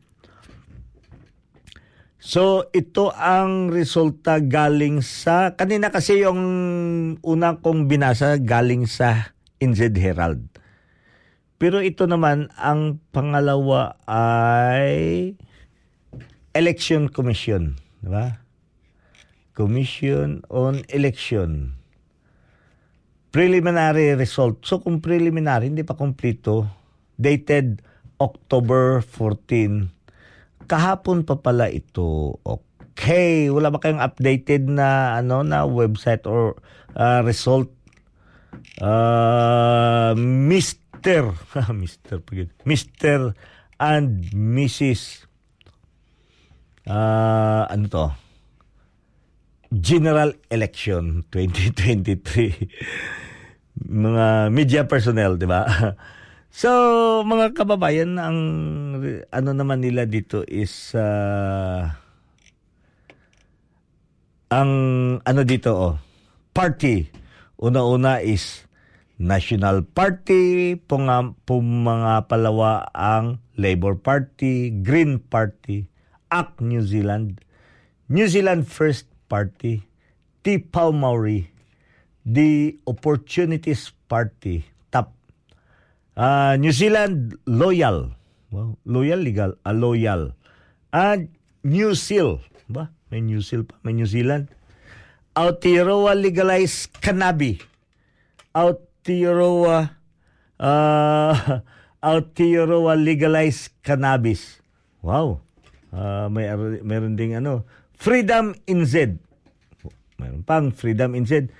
So, 2.22 2.70
ito 2.70 3.10
ang 3.18 3.74
resulta 3.74 4.38
galing 4.46 5.02
sa, 5.02 5.58
kanina 5.58 5.90
kasi 5.90 6.22
yung 6.22 6.38
una 7.26 7.58
kong 7.58 7.90
binasa 7.90 8.38
galing 8.38 8.86
sa 8.86 9.34
NZ 9.58 9.98
Herald. 9.98 10.46
Pero 11.58 11.82
ito 11.82 12.06
naman, 12.06 12.54
ang 12.62 13.02
pangalawa 13.10 13.98
ay 14.06 15.34
Election 16.54 17.10
Commission. 17.10 17.82
Diba? 18.06 18.38
Commission 19.58 20.46
on 20.54 20.86
Election. 20.94 21.74
Preliminary 23.34 24.14
result. 24.14 24.62
So 24.62 24.78
kung 24.78 25.02
preliminary, 25.02 25.74
hindi 25.74 25.82
pa 25.82 25.98
kompleto, 25.98 26.70
dated 27.18 27.82
October 28.22 29.02
14. 29.02 30.01
Kahapon 30.72 31.28
pa 31.28 31.36
pala 31.36 31.68
ito. 31.68 32.40
Okay, 32.48 33.52
wala 33.52 33.68
ba 33.68 33.84
kayong 33.84 34.00
updated 34.00 34.72
na 34.72 35.20
ano 35.20 35.44
na 35.44 35.68
website 35.68 36.24
or 36.24 36.56
uh, 36.96 37.20
result? 37.28 37.68
Uh, 38.80 40.16
Mr. 40.16 41.36
Mr. 41.76 42.24
Mr. 42.64 43.36
and 43.84 44.32
Mrs. 44.32 45.28
Uh, 46.88 47.68
ano 47.68 47.86
to? 47.92 48.08
General 49.76 50.32
Election 50.48 51.28
2023. 51.32 52.72
mga 54.08 54.52
media 54.52 54.88
personnel, 54.88 55.36
di 55.36 55.48
ba? 55.48 55.68
So, 56.52 56.68
mga 57.24 57.56
kababayan, 57.56 58.20
ang 58.20 58.40
ano 59.32 59.50
naman 59.56 59.80
nila 59.80 60.04
dito 60.04 60.44
is 60.44 60.92
uh, 61.00 61.88
ang 64.52 64.72
ano 65.24 65.42
dito 65.48 65.72
oh, 65.72 65.96
party. 66.52 67.08
Una-una 67.56 68.20
is 68.20 68.68
National 69.16 69.88
Party, 69.88 70.76
punga, 70.76 71.32
mga 71.48 72.28
palawa 72.28 72.84
ang 72.92 73.40
Labor 73.56 73.96
Party, 73.96 74.76
Green 74.84 75.24
Party, 75.24 75.88
ACT 76.28 76.60
New 76.60 76.84
Zealand, 76.84 77.40
New 78.12 78.28
Zealand 78.28 78.68
First 78.68 79.08
Party, 79.32 79.88
T. 80.44 80.60
Paul 80.60 81.00
Maori, 81.00 81.48
the 82.28 82.76
Opportunities 82.84 83.96
Party, 84.12 84.68
uh, 86.18 86.58
New 86.60 86.72
Zealand 86.72 87.38
Loyal, 87.46 88.12
well, 88.52 88.78
Loyal 88.86 89.20
legal, 89.20 89.56
uh, 89.66 89.74
Loyal, 89.74 90.34
and 90.92 91.30
New 91.64 91.96
Seal, 91.96 92.42
ba? 92.68 92.92
May 93.12 93.22
New 93.22 93.44
Seal 93.44 93.68
pa, 93.68 93.76
may 93.84 93.94
New 93.94 94.08
Zealand. 94.08 94.48
Aotearoa 95.36 96.16
legalized 96.16 96.92
cannabis. 97.00 97.64
Aotearoa 98.56 99.96
uh, 100.60 101.34
Aotearoa 102.04 102.96
legalized 103.00 103.72
cannabis. 103.84 104.60
Wow. 105.04 105.42
Uh, 105.92 106.32
may 106.32 106.48
meron 106.84 107.20
ding 107.20 107.36
ano, 107.36 107.68
Freedom 107.96 108.56
in 108.66 108.88
Z. 108.88 109.20
Mayroon 110.18 110.42
pang 110.48 110.72
Freedom 110.72 111.14
in 111.14 111.28
Z. 111.28 111.52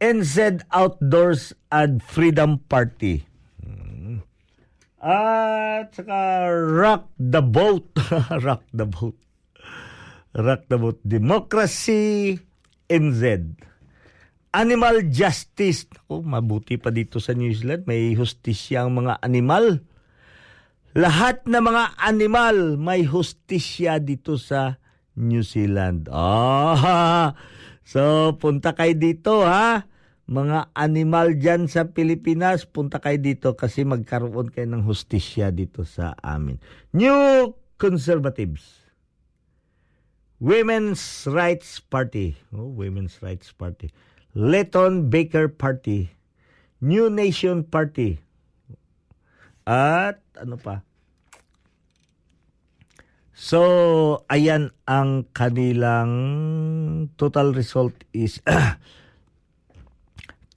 NZ 0.00 0.64
Outdoors 0.72 1.52
and 1.68 2.00
Freedom 2.00 2.56
Party. 2.72 3.28
At 5.00 5.96
saka 5.96 6.52
Rock 6.52 7.08
the 7.16 7.40
Boat. 7.40 7.88
rock 8.44 8.68
the 8.68 8.84
Boat. 8.84 9.16
Rock 10.36 10.68
the 10.68 10.76
Boat. 10.76 11.00
Democracy 11.00 12.36
NZ. 12.84 13.56
Animal 14.52 15.08
Justice. 15.08 15.88
Oh, 16.12 16.20
mabuti 16.20 16.76
pa 16.76 16.92
dito 16.92 17.16
sa 17.16 17.32
New 17.32 17.48
Zealand. 17.56 17.88
May 17.88 18.12
hustisya 18.12 18.84
ang 18.84 19.00
mga 19.00 19.24
animal. 19.24 19.80
Lahat 20.92 21.48
ng 21.48 21.62
mga 21.64 21.96
animal 22.02 22.74
may 22.76 23.06
hustisya 23.06 24.04
dito 24.04 24.36
sa 24.36 24.82
New 25.16 25.40
Zealand. 25.40 26.12
Ah, 26.12 27.32
so 27.92 28.34
punta 28.36 28.76
kayo 28.76 28.92
dito 28.98 29.46
ha. 29.48 29.86
Mga 30.30 30.70
animal 30.78 31.34
dyan 31.42 31.66
sa 31.66 31.90
Pilipinas, 31.90 32.62
punta 32.62 33.02
kayo 33.02 33.18
dito 33.18 33.58
kasi 33.58 33.82
magkaroon 33.82 34.46
kayo 34.54 34.70
ng 34.70 34.86
hustisya 34.86 35.50
dito 35.50 35.82
sa 35.82 36.14
amin. 36.22 36.62
New 36.94 37.50
Conservatives. 37.74 38.78
Women's 40.38 41.26
Rights 41.26 41.82
Party. 41.82 42.38
Oh, 42.54 42.70
Women's 42.70 43.18
Rights 43.18 43.50
Party. 43.50 43.90
Letton 44.30 45.10
Baker 45.10 45.50
Party. 45.50 46.14
New 46.78 47.10
Nation 47.10 47.66
Party. 47.66 48.22
At 49.66 50.22
ano 50.38 50.54
pa? 50.62 50.86
So, 53.34 53.60
ayan 54.30 54.70
ang 54.86 55.26
kanilang 55.34 56.12
total 57.18 57.50
result 57.50 57.98
is 58.14 58.38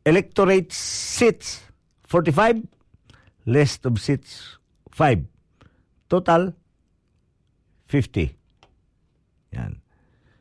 Electorate 0.06 0.70
seats 0.70 1.66
45, 2.06 2.62
list 3.46 3.86
of 3.86 4.02
seats 4.02 4.58
5. 4.90 5.22
Total 6.10 6.52
50. 7.88 8.34
Yan. 9.54 9.78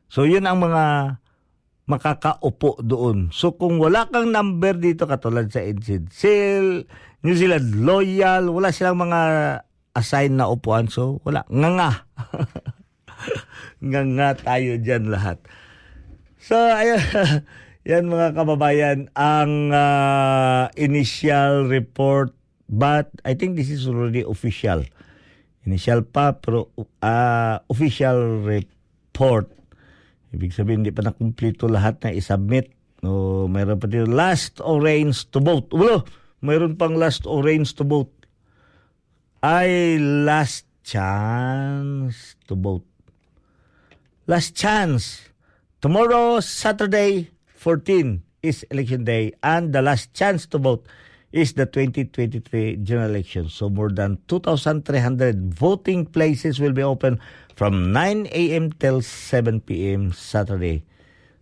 So 0.10 0.26
yun 0.26 0.50
ang 0.50 0.60
mga 0.60 1.18
makakaupo 1.86 2.82
doon. 2.82 3.30
So 3.30 3.54
kung 3.54 3.78
wala 3.78 4.10
kang 4.10 4.34
number 4.34 4.74
dito 4.74 5.06
katulad 5.06 5.54
sa 5.54 5.62
NCD, 5.62 6.10
Sil, 6.10 6.68
New 7.22 7.38
Zealand 7.38 7.86
Loyal, 7.86 8.50
wala 8.50 8.74
silang 8.74 8.98
mga 8.98 9.22
assign 9.94 10.41
na 10.41 10.50
upuan. 10.50 10.89
So 10.89 11.22
wala. 11.22 11.46
Nga 11.46 11.70
nga. 11.78 11.91
nga 13.94 14.02
nga 14.02 14.30
tayo 14.34 14.82
dyan 14.82 15.13
lahat. 15.13 15.38
So 16.41 16.58
ayun. 16.58 17.02
Yan 17.86 18.10
mga 18.10 18.34
kababayan, 18.34 19.13
ang 19.13 19.70
uh, 19.70 20.74
initial 20.74 21.70
report 21.70 22.34
but 22.69 23.10
I 23.23 23.34
think 23.34 23.56
this 23.56 23.69
is 23.69 23.86
already 23.88 24.25
official. 24.25 24.86
Initial 25.65 26.06
pa 26.06 26.38
pero 26.38 26.69
uh, 27.01 27.58
official 27.69 28.45
report. 28.45 29.49
Ibig 30.34 30.54
sabihin 30.54 30.86
hindi 30.86 30.93
pa 30.93 31.06
nakumpleto 31.06 31.65
lahat 31.69 32.01
na 32.06 32.13
isubmit. 32.13 32.69
No, 33.06 33.45
mayroon 33.45 33.82
pa 33.82 33.89
dito 33.89 34.10
last 34.10 34.62
orange 34.62 35.30
to 35.30 35.41
vote. 35.41 35.69
Ulo, 35.73 36.06
mayroon 36.41 36.78
pang 36.78 36.97
last 36.97 37.25
orange 37.30 37.73
to 37.78 37.86
vote. 37.86 38.13
Ay 39.45 40.01
last 40.01 40.65
chance 40.86 42.38
to 42.49 42.58
vote. 42.58 42.86
Last 44.25 44.58
chance. 44.58 45.30
Tomorrow, 45.86 46.41
Saturday, 46.41 47.30
14 47.45 48.25
is 48.41 48.65
election 48.73 49.06
day 49.06 49.34
and 49.45 49.69
the 49.69 49.82
last 49.82 50.13
chance 50.17 50.49
to 50.49 50.58
vote 50.58 50.89
is 51.36 51.60
the 51.60 51.67
2023 51.67 52.80
general 52.80 53.12
election. 53.12 53.52
So 53.52 53.67
more 53.67 53.91
than 53.91 54.24
2,300 54.32 54.88
voting 55.52 56.08
places 56.08 56.63
will 56.63 56.71
be 56.71 56.80
open 56.80 57.19
from 57.60 57.91
9 57.91 58.32
a.m. 58.32 58.71
till 58.80 59.04
7 59.04 59.60
p.m. 59.67 60.15
Saturday. 60.15 60.88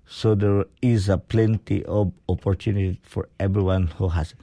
So 0.09 0.33
there 0.33 0.65
is 0.81 1.13
a 1.13 1.21
plenty 1.21 1.85
of 1.85 2.09
opportunity 2.25 2.97
for 3.05 3.29
everyone 3.37 3.93
who 4.01 4.09
has. 4.09 4.33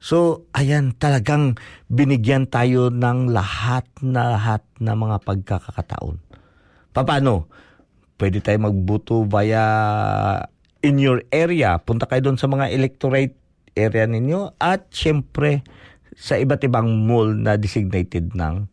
So 0.00 0.48
ayan 0.56 0.96
talagang 0.96 1.60
binigyan 1.92 2.48
tayo 2.48 2.88
ng 2.88 3.28
lahat 3.28 3.84
na 4.00 4.40
lahat 4.40 4.64
na 4.80 4.96
mga 4.96 5.20
pagkakataon. 5.20 6.16
Paano? 6.96 7.52
Pwede 8.16 8.40
tayo 8.40 8.56
magbuto 8.56 9.28
via 9.28 9.64
in 10.80 10.96
your 10.96 11.20
area. 11.28 11.76
Punta 11.76 12.08
kayo 12.08 12.24
doon 12.24 12.40
sa 12.40 12.48
mga 12.48 12.72
electorate 12.72 13.43
area 13.74 14.06
ninyo 14.06 14.58
at 14.58 14.90
syempre 14.94 15.66
sa 16.14 16.38
iba't 16.38 16.62
ibang 16.62 17.06
mall 17.06 17.34
na 17.34 17.58
designated 17.58 18.34
ng 18.38 18.70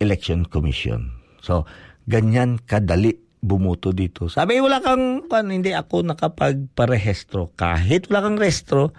election 0.00 0.48
commission. 0.48 1.12
So, 1.44 1.68
ganyan 2.08 2.58
kadali 2.64 3.20
bumuto 3.42 3.90
dito. 3.90 4.30
Sabi, 4.30 4.62
wala 4.62 4.78
kang, 4.80 5.26
kan, 5.26 5.50
hindi 5.50 5.74
ako 5.74 6.06
nakapagparehestro. 6.06 7.52
Kahit 7.58 8.08
wala 8.08 8.30
kang 8.30 8.38
restro, 8.38 8.94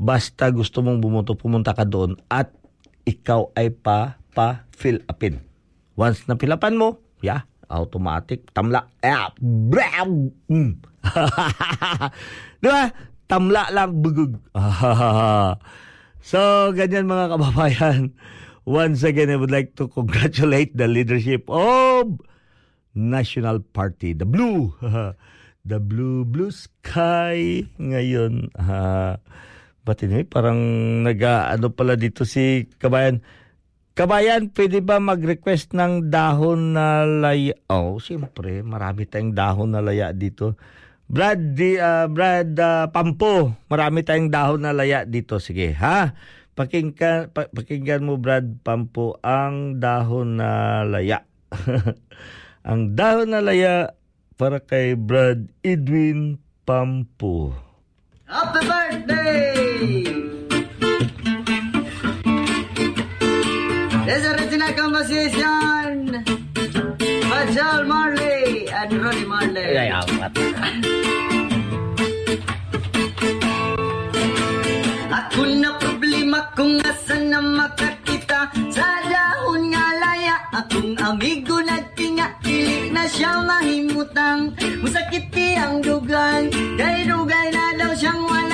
basta 0.00 0.48
gusto 0.50 0.80
mong 0.80 0.98
bumuto, 0.98 1.36
pumunta 1.36 1.76
ka 1.76 1.84
doon 1.84 2.18
at 2.32 2.50
ikaw 3.04 3.52
ay 3.54 3.70
pa, 3.70 4.18
pa 4.32 4.64
fill 4.72 4.98
upin. 5.06 5.44
Once 5.94 6.24
na 6.26 6.40
pilapan 6.40 6.74
mo, 6.74 6.98
yeah, 7.20 7.44
automatic, 7.68 8.48
tamla, 8.56 8.88
eh, 9.04 9.12
mm. 10.48 10.72
Di 12.62 12.68
ba? 12.68 12.84
Tamla 13.32 13.72
lang, 13.72 14.04
bugug. 14.04 14.36
so, 16.20 16.68
ganyan 16.76 17.08
mga 17.08 17.32
kababayan. 17.32 18.12
Once 18.68 19.00
again, 19.08 19.32
I 19.32 19.40
would 19.40 19.48
like 19.48 19.72
to 19.80 19.88
congratulate 19.88 20.76
the 20.76 20.84
leadership 20.84 21.48
of 21.48 22.20
National 22.92 23.64
Party, 23.64 24.12
the 24.12 24.28
Blue. 24.28 24.76
the 25.64 25.80
Blue, 25.80 26.28
Blue 26.28 26.52
Sky 26.52 27.64
ngayon. 27.80 28.52
Uh, 28.52 29.16
but 29.88 30.04
anyway, 30.04 30.28
parang 30.28 30.60
nag-ano 31.00 31.72
pala 31.72 31.96
dito 31.96 32.28
si 32.28 32.68
Kabayan. 32.76 33.24
Kabayan, 33.96 34.52
pwede 34.52 34.84
ba 34.84 35.00
mag-request 35.00 35.72
ng 35.72 36.12
dahon 36.12 36.76
na 36.76 37.08
laya? 37.08 37.56
Oh, 37.72 37.96
siyempre, 37.96 38.60
marami 38.60 39.08
tayong 39.08 39.32
dahon 39.32 39.72
na 39.72 39.80
laya 39.80 40.12
dito. 40.12 40.60
Brad, 41.12 41.52
di, 41.52 41.76
uh, 41.76 42.08
Brad 42.08 42.56
uh, 42.56 42.88
Pampo, 42.88 43.52
marami 43.68 44.00
tayong 44.00 44.32
dahon 44.32 44.64
na 44.64 44.72
laya 44.72 45.04
dito. 45.04 45.36
Sige, 45.36 45.76
ha? 45.76 46.16
Pakinggan, 46.56 47.28
pa, 47.36 47.52
pakinggan 47.52 48.00
mo, 48.00 48.16
Brad 48.16 48.64
Pampo, 48.64 49.20
ang 49.20 49.76
dahon 49.76 50.40
na 50.40 50.80
laya. 50.88 51.28
ang 52.68 52.96
dahon 52.96 53.28
na 53.28 53.44
laya 53.44 53.92
para 54.40 54.64
kay 54.64 54.96
Brad 54.96 55.52
Edwin 55.60 56.40
Pampo. 56.64 57.52
Happy 58.24 58.64
birthday! 58.64 60.08
This 64.08 64.24
original 64.32 64.72
composition 64.72 66.24
by 67.28 67.42
Marley 67.84 68.64
and 68.72 68.96
Ronnie 68.96 69.28
Marley. 69.28 69.41
Ay, 69.52 69.92
apat. 69.92 70.32
Ako 75.12 75.42
na 75.60 75.76
problema 75.76 76.48
kung 76.56 76.80
asan 76.80 77.28
na 77.28 77.44
makakita. 77.44 78.48
Sa 78.72 78.88
dahon 79.04 79.68
nga 79.68 79.86
laya 80.00 80.36
Akong 80.56 80.96
amigo 80.96 81.60
nagtinga. 81.60 82.40
Dili 82.40 82.88
na 82.96 83.04
siya 83.04 83.44
mahimutang. 83.44 84.56
Musakiti 84.80 85.52
ang 85.60 85.84
dugan. 85.84 86.48
Kay 86.80 87.04
dugay 87.04 87.52
na 87.52 87.76
daw 87.76 87.92
siyang 87.92 88.24
wala 88.24 88.51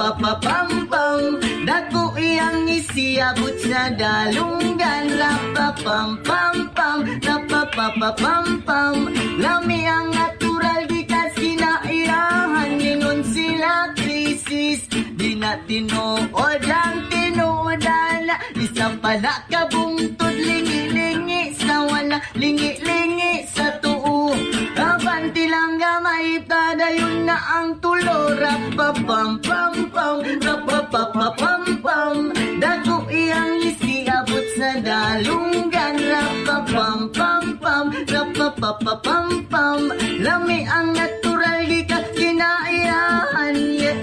Rapapapam-pam 0.00 1.40
Dagoy 1.64 2.40
ang 2.40 2.68
isiabot 2.68 3.54
sa 3.62 3.92
dalunggan 3.92 5.12
Rapapam-pam-pam 5.16 6.98
Rapapapam-pam 7.20 9.12
Lami 9.38 9.80
ang 9.84 10.08
natural 10.12 10.88
di 10.88 11.04
ka 11.04 11.28
sinairahan 11.36 12.80
Linon 12.80 13.20
sila 13.28 13.92
krisis 13.96 14.84
Di 14.90 15.36
na 15.36 15.60
tinood 15.68 16.64
ang 16.64 16.96
tinoodan 17.12 18.28
Isa 18.56 18.92
pala 19.00 19.44
kabungtod 19.48 20.36
Lingi-lingi 20.36 21.56
sa 21.60 21.84
wala 21.88 22.18
Lingi-lingi 22.36 23.46
sa 23.52 23.78
tuo 23.78 24.32
Abanti 24.76 25.48
lang 25.50 25.78
gamay 25.80 26.42
Tadayon 26.46 27.26
na 27.26 27.36
ang 27.58 27.78
tulo 27.82 28.34
Rapapam 28.36 29.40
pam 29.42 29.74
pam 29.90 30.22
Rapapapapam 30.22 31.62
pam 31.82 32.14
Dago 32.60 33.08
iyang 33.10 33.64
isiabot 33.64 34.46
sa 34.54 34.78
dalunggan. 34.78 35.96
Rapapam 35.98 37.10
pam 37.10 37.58
pam 37.58 37.84
Rapapapapam 38.06 39.00
pam 39.02 39.26
pam, 39.50 39.80
Lami 40.20 40.66
ang 40.68 40.92
natural 40.94 41.66
di 41.66 41.82
ka 41.88 42.04
kinaiyahan. 42.14 43.56
Yeah. 43.80 43.98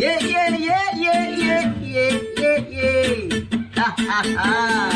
Yeah 0.00 0.18
Yeah 0.20 0.50
yeah 0.56 0.90
yeah 0.96 1.26
yeah 1.36 1.64
yeah 1.82 2.16
yeah 2.38 2.60
yeah. 2.70 3.44
Ha 3.76 3.88
ha 3.98 4.20
ha 4.38 4.89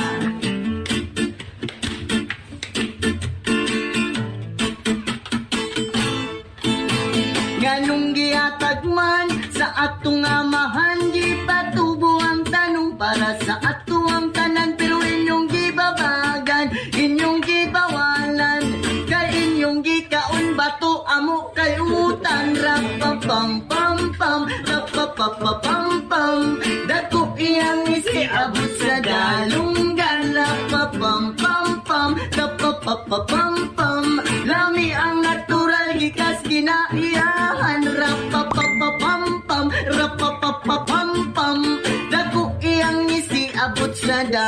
para 13.04 13.36
sa 13.44 13.60
ato 13.60 14.00
ang 14.08 14.32
tanan 14.32 14.80
Pero 14.80 14.96
inyong 15.04 15.44
gibabagan, 15.52 16.72
inyong 16.96 17.44
gibawalan. 17.44 18.64
Kay 19.04 19.28
inyong 19.44 19.84
gikaon 19.84 20.56
bato 20.56 21.04
amo 21.04 21.52
kay 21.52 21.76
utan 21.84 22.56
Rapapam 22.56 23.60
pam 23.68 24.08
pam, 24.16 24.48
rapapapapam 24.64 26.08
pam. 26.08 26.56
Dako 26.88 27.36
iyang 27.36 27.84
isi 27.92 28.24
abot 28.24 28.72
sa 28.80 28.96
dalunggan 29.04 30.32
Rapapam 30.32 31.36
pam 31.36 31.84
pam, 31.84 32.16
rapapapapam 32.32 33.28
pam 33.28 33.73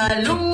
sa 0.06 0.22
dalunggan 0.22 0.45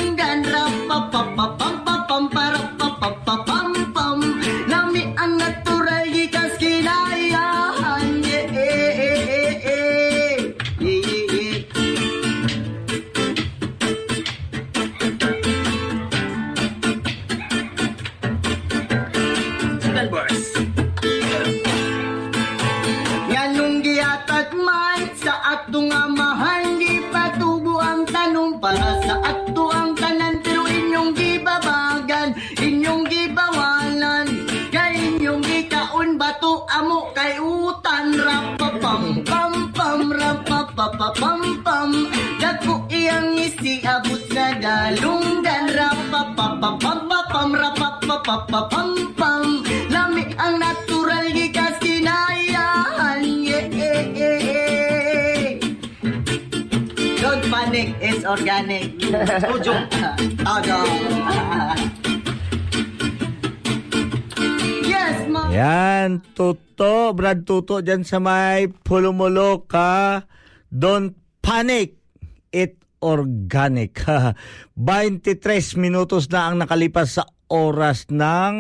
Don't 57.23 57.45
panic. 57.47 57.89
Yan, 65.53 66.25
Tuto, 66.35 67.13
Brad 67.13 67.45
Tuto, 67.47 67.85
dyan 67.85 68.03
sa 68.03 68.19
may 68.19 68.67
pulumulok 68.67 69.69
ka. 69.69 70.25
Don't 70.73 71.15
panic. 71.45 72.01
It 72.51 72.82
organic. 73.03 74.01
23 74.79 75.77
minutos 75.77 76.31
na 76.31 76.49
ang 76.49 76.63
nakalipas 76.63 77.19
sa 77.19 77.27
oras 77.53 78.09
ng 78.09 78.57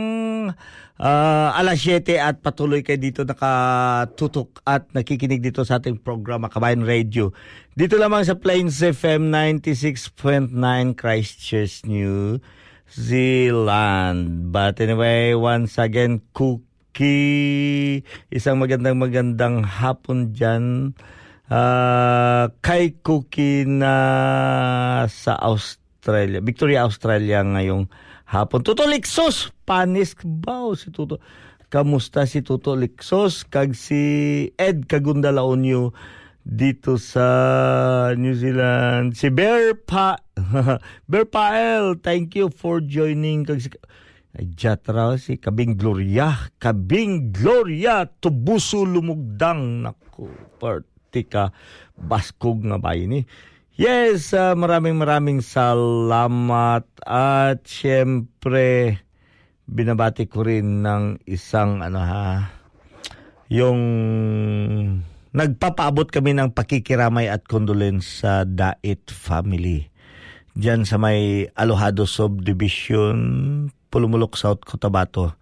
ah, 1.00 1.50
alas 1.56 1.80
7 1.80 2.20
at 2.20 2.44
patuloy 2.44 2.84
kayo 2.84 3.00
dito 3.00 3.24
nakatutok 3.24 4.60
at 4.68 4.92
nakikinig 4.92 5.40
dito 5.40 5.64
sa 5.64 5.80
ating 5.80 5.96
programa 6.04 6.52
Kabayan 6.52 6.84
Radio. 6.84 7.32
Dito 7.72 7.96
lamang 7.96 8.28
sa 8.28 8.36
Plains 8.36 8.84
FM 8.84 9.32
96.9 9.32 10.52
Christchurch, 10.92 11.88
New 11.88 12.36
Zealand. 12.92 14.52
But 14.52 14.76
anyway, 14.84 15.32
once 15.32 15.80
again, 15.80 16.20
Cookie, 16.36 18.04
isang 18.28 18.60
magandang 18.60 19.00
magandang 19.00 19.64
hapon 19.64 20.36
dyan. 20.36 20.92
Ah, 21.52 22.48
kay 22.64 22.96
Cookie 23.04 23.68
na 23.68 25.04
sa 25.04 25.36
Australia, 25.36 26.40
Victoria, 26.40 26.88
Australia 26.88 27.44
ngayong 27.44 27.92
hapon. 28.24 28.64
Tuto 28.64 28.88
Lixos, 28.88 29.52
panis 29.68 30.16
bao 30.24 30.72
si 30.72 30.88
Tuto. 30.88 31.20
Kamusta 31.68 32.24
si 32.24 32.40
Tuto 32.40 32.72
Lixos 32.72 33.44
kag 33.44 33.76
si 33.76 34.48
Ed 34.56 34.88
Kagundalaonyo 34.88 35.92
dito 36.40 36.96
sa 36.96 37.28
New 38.16 38.32
Zealand. 38.32 39.12
Si 39.12 39.28
Bear 39.28 39.76
Pa 39.76 40.16
Bear 41.12 41.28
Pael, 41.28 42.00
thank 42.00 42.32
you 42.32 42.48
for 42.48 42.80
joining 42.80 43.44
kag 43.44 43.60
si 43.60 43.68
ay 44.40 44.48
jatra 44.56 45.20
si 45.20 45.36
Kabing 45.36 45.76
Gloria, 45.76 46.48
Kabing 46.56 47.28
Gloria 47.28 48.08
tubuso 48.08 48.88
lumugdang 48.88 49.84
nako 49.84 50.32
partika 51.12 51.52
baskog 52.00 52.64
nga 52.64 52.80
bayan 52.80 53.12
ni. 53.12 53.20
Yes, 53.76 54.32
ah, 54.32 54.56
maraming 54.56 54.96
maraming 54.96 55.44
salamat 55.44 56.88
at 57.04 57.60
syempre 57.68 58.96
binabati 59.68 60.24
ko 60.24 60.48
rin 60.48 60.80
ng 60.80 61.20
isang 61.28 61.84
ano 61.84 62.00
ha 62.00 62.48
yung 63.52 63.80
nagpapaabot 65.36 66.08
kami 66.08 66.32
ng 66.32 66.56
pakikiramay 66.56 67.28
at 67.28 67.44
condolence 67.44 68.24
sa 68.24 68.48
Dait 68.48 69.04
family. 69.12 69.92
Diyan 70.56 70.88
sa 70.88 70.96
may 70.96 71.48
Alohado 71.52 72.08
Subdivision, 72.08 73.16
Pulumulok, 73.92 74.40
South 74.40 74.64
Cotabato. 74.64 75.36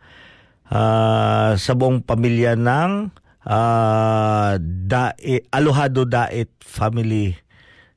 Ah, 0.66 1.54
sa 1.54 1.78
buong 1.78 2.02
pamilya 2.02 2.58
ng 2.58 3.19
ah, 3.46 4.56
Dait, 4.60 5.46
Alohado 5.52 6.04
Dait 6.08 6.50
family 6.64 7.36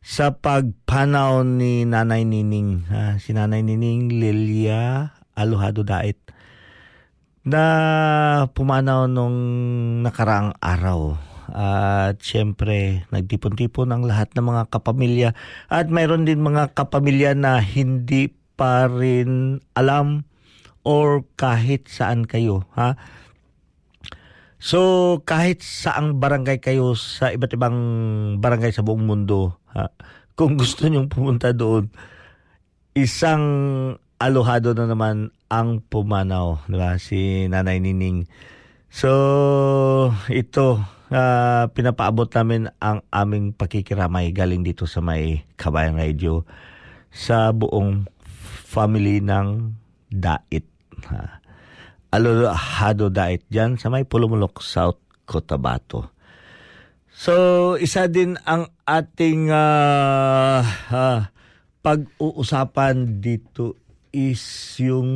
sa 0.03 0.35
pagpanaw 0.35 1.47
ni 1.47 1.87
Nanay 1.87 2.27
Nining, 2.27 2.91
ha, 2.91 3.15
si 3.23 3.31
Nanay 3.31 3.63
Nining 3.63 4.11
Lilia 4.11 5.15
Alohado 5.31 5.87
Dait 5.87 6.19
na 7.43 7.63
pumanaw 8.55 9.07
nung 9.11 9.35
nakaraang 10.03 10.55
araw. 10.63 11.19
At 11.53 12.23
syempre, 12.23 13.03
nagtipon-tipon 13.11 13.91
ang 13.91 14.07
lahat 14.07 14.31
ng 14.33 14.47
mga 14.47 14.63
kapamilya. 14.71 15.29
At 15.67 15.91
mayroon 15.91 16.23
din 16.23 16.39
mga 16.39 16.71
kapamilya 16.71 17.35
na 17.35 17.59
hindi 17.59 18.31
pa 18.55 18.87
rin 18.87 19.59
alam 19.75 20.23
or 20.87 21.27
kahit 21.35 21.91
saan 21.91 22.23
kayo. 22.23 22.63
Ha? 22.79 22.95
So, 24.63 24.79
kahit 25.27 25.59
saang 25.59 26.23
barangay 26.23 26.63
kayo 26.63 26.95
sa 26.95 27.35
iba't 27.35 27.51
ibang 27.51 27.75
barangay 28.39 28.71
sa 28.71 28.79
buong 28.79 29.03
mundo, 29.03 29.59
ha, 29.75 29.91
kung 30.39 30.55
gusto 30.61 30.87
nyong 30.87 31.11
pumunta 31.11 31.51
doon, 31.51 31.91
isang 32.95 33.43
alohado 34.23 34.71
na 34.71 34.87
naman 34.87 35.35
ang 35.51 35.83
pumanaw, 35.83 36.63
di 36.71 36.79
ba? 36.79 36.95
Si 36.95 37.43
Nanay 37.51 37.83
Nining. 37.83 38.23
So, 38.87 39.11
ito, 40.31 40.79
ah, 41.11 41.67
pinapaabot 41.67 42.31
namin 42.31 42.71
ang 42.79 43.03
aming 43.11 43.51
pakikiramay 43.51 44.31
galing 44.31 44.63
dito 44.63 44.87
sa 44.87 45.03
may 45.03 45.43
Kabayan 45.59 45.99
Radio 45.99 46.47
sa 47.11 47.51
buong 47.51 48.07
family 48.63 49.19
ng 49.19 49.75
Dait. 50.07 50.63
Ha. 51.11 51.42
Alohado 52.13 53.09
Dait 53.09 53.41
dyan 53.49 53.81
sa 53.81 53.89
may 53.89 54.05
Pulumulok, 54.05 54.61
South 54.61 55.01
Cotabato. 55.25 56.13
So, 57.09 57.73
isa 57.81 58.05
din 58.05 58.37
ang 58.45 58.69
ating 58.85 59.49
ah, 59.49 60.61
ah, 60.93 61.33
pag-uusapan 61.81 63.17
dito 63.17 63.81
is 64.13 64.41
yung 64.77 65.09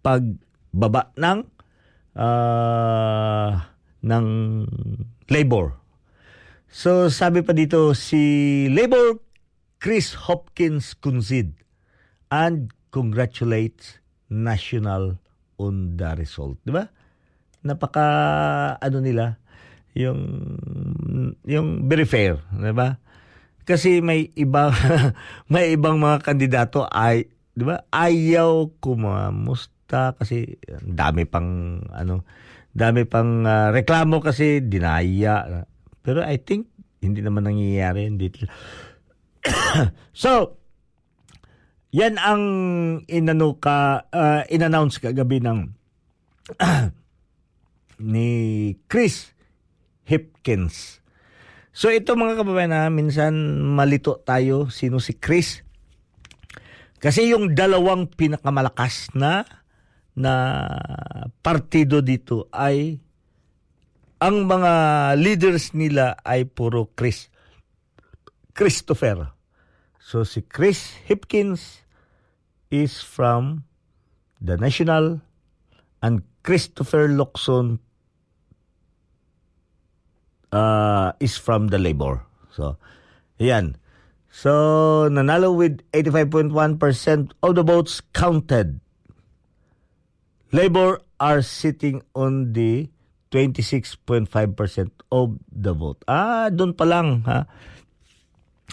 pagbaba 0.00 1.12
ng 1.20 1.44
ah, 2.16 3.68
ng 4.00 4.26
labor. 5.28 5.76
So, 6.72 7.12
sabi 7.12 7.44
pa 7.44 7.52
dito 7.52 7.92
si 7.92 8.64
Labor 8.72 9.20
Chris 9.76 10.16
Hopkins 10.16 10.96
Kunzid 10.96 11.52
and 12.32 12.72
congratulates 12.88 14.00
National 14.32 15.20
on 15.60 15.96
the 15.96 16.10
result. 16.16 16.60
Di 16.62 16.72
ba? 16.72 16.84
Napaka, 17.66 18.06
ano 18.78 18.98
nila, 19.02 19.40
yung, 19.96 20.20
yung 21.42 21.88
very 21.88 22.04
fair. 22.04 22.40
Di 22.52 22.72
ba? 22.72 23.00
Kasi 23.66 23.98
may 23.98 24.30
iba 24.38 24.70
may 25.52 25.74
ibang 25.74 25.98
mga 25.98 26.22
kandidato 26.22 26.86
ay 26.86 27.26
'di 27.50 27.66
ba? 27.66 27.82
Ayaw 27.90 28.78
kumamusta 28.78 30.14
kasi 30.14 30.62
dami 30.86 31.26
pang 31.26 31.82
ano, 31.90 32.22
dami 32.70 33.02
pang 33.10 33.42
ah, 33.42 33.74
reklamo 33.74 34.22
kasi 34.22 34.62
dinaya. 34.62 35.66
Pero 35.98 36.22
I 36.22 36.38
think 36.38 36.70
hindi 37.02 37.26
naman 37.26 37.50
nangyayari. 37.50 38.06
Hindi. 38.06 38.30
so, 40.14 40.62
yan 41.94 42.18
ang 42.18 42.42
inano 43.06 43.58
ka, 43.58 44.08
uh, 44.10 44.42
in-announce 44.50 44.98
kagabi 44.98 45.38
ng 45.42 45.70
ni 48.14 48.30
Chris 48.90 49.34
Hipkins. 50.06 51.02
So 51.76 51.92
ito 51.92 52.16
mga 52.16 52.40
kababayan 52.40 52.72
na 52.72 52.88
minsan 52.88 53.60
malito 53.60 54.16
tayo 54.24 54.72
sino 54.72 54.96
si 54.96 55.18
Chris. 55.18 55.60
Kasi 56.96 57.28
yung 57.28 57.52
dalawang 57.52 58.08
pinakamalakas 58.08 59.12
na 59.12 59.44
na 60.16 60.32
partido 61.44 62.00
dito 62.00 62.48
ay 62.48 62.96
ang 64.16 64.48
mga 64.48 64.72
leaders 65.20 65.76
nila 65.76 66.16
ay 66.24 66.48
puro 66.48 66.88
Chris 66.96 67.28
Christopher. 68.56 69.35
So 70.06 70.22
si 70.22 70.46
Chris 70.46 70.94
Hipkins 71.10 71.82
is 72.70 73.02
from 73.02 73.66
the 74.38 74.54
National 74.54 75.18
and 75.98 76.22
Christopher 76.46 77.10
Locson 77.10 77.82
uh, 80.54 81.10
is 81.18 81.34
from 81.34 81.74
the 81.74 81.82
labor. 81.82 82.22
So, 82.54 82.78
yan. 83.42 83.82
So, 84.30 85.10
nanalo 85.10 85.50
with 85.50 85.82
85.1% 85.90 86.54
of 87.42 87.58
the 87.58 87.66
votes 87.66 87.98
counted. 88.14 88.78
Labor 90.54 91.02
are 91.18 91.42
sitting 91.42 92.06
on 92.14 92.54
the 92.54 92.94
26.5% 93.34 94.30
of 95.10 95.34
the 95.50 95.74
vote. 95.74 95.98
Ah, 96.06 96.46
doon 96.54 96.78
pa 96.78 96.86
lang 96.86 97.26
ha. 97.26 97.50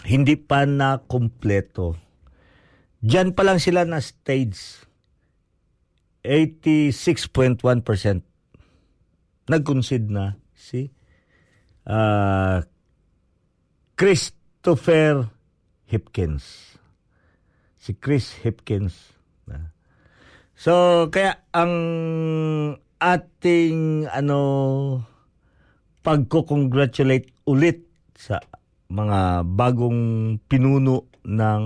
Hindi 0.02 0.34
pa 0.34 0.66
na 0.66 0.98
kompleto. 0.98 1.94
Diyan 2.98 3.38
pa 3.38 3.46
lang 3.46 3.62
sila 3.62 3.86
na 3.86 4.02
stage. 4.02 4.82
86.1% 6.26 7.62
nag-concede 9.44 10.08
na 10.08 10.40
si 10.56 10.88
uh, 11.84 12.64
Christopher 13.94 15.28
Hipkins. 15.84 16.74
Si 17.76 17.92
Chris 17.92 18.32
Hipkins. 18.40 19.14
So, 20.54 21.06
kaya 21.10 21.42
ang 21.50 21.74
ating 23.02 24.06
ano 24.08 24.40
pagko-congratulate 26.06 27.34
ulit 27.44 27.84
sa 28.14 28.38
mga 28.88 29.46
bagong 29.48 30.02
pinuno 30.48 31.08
ng 31.24 31.62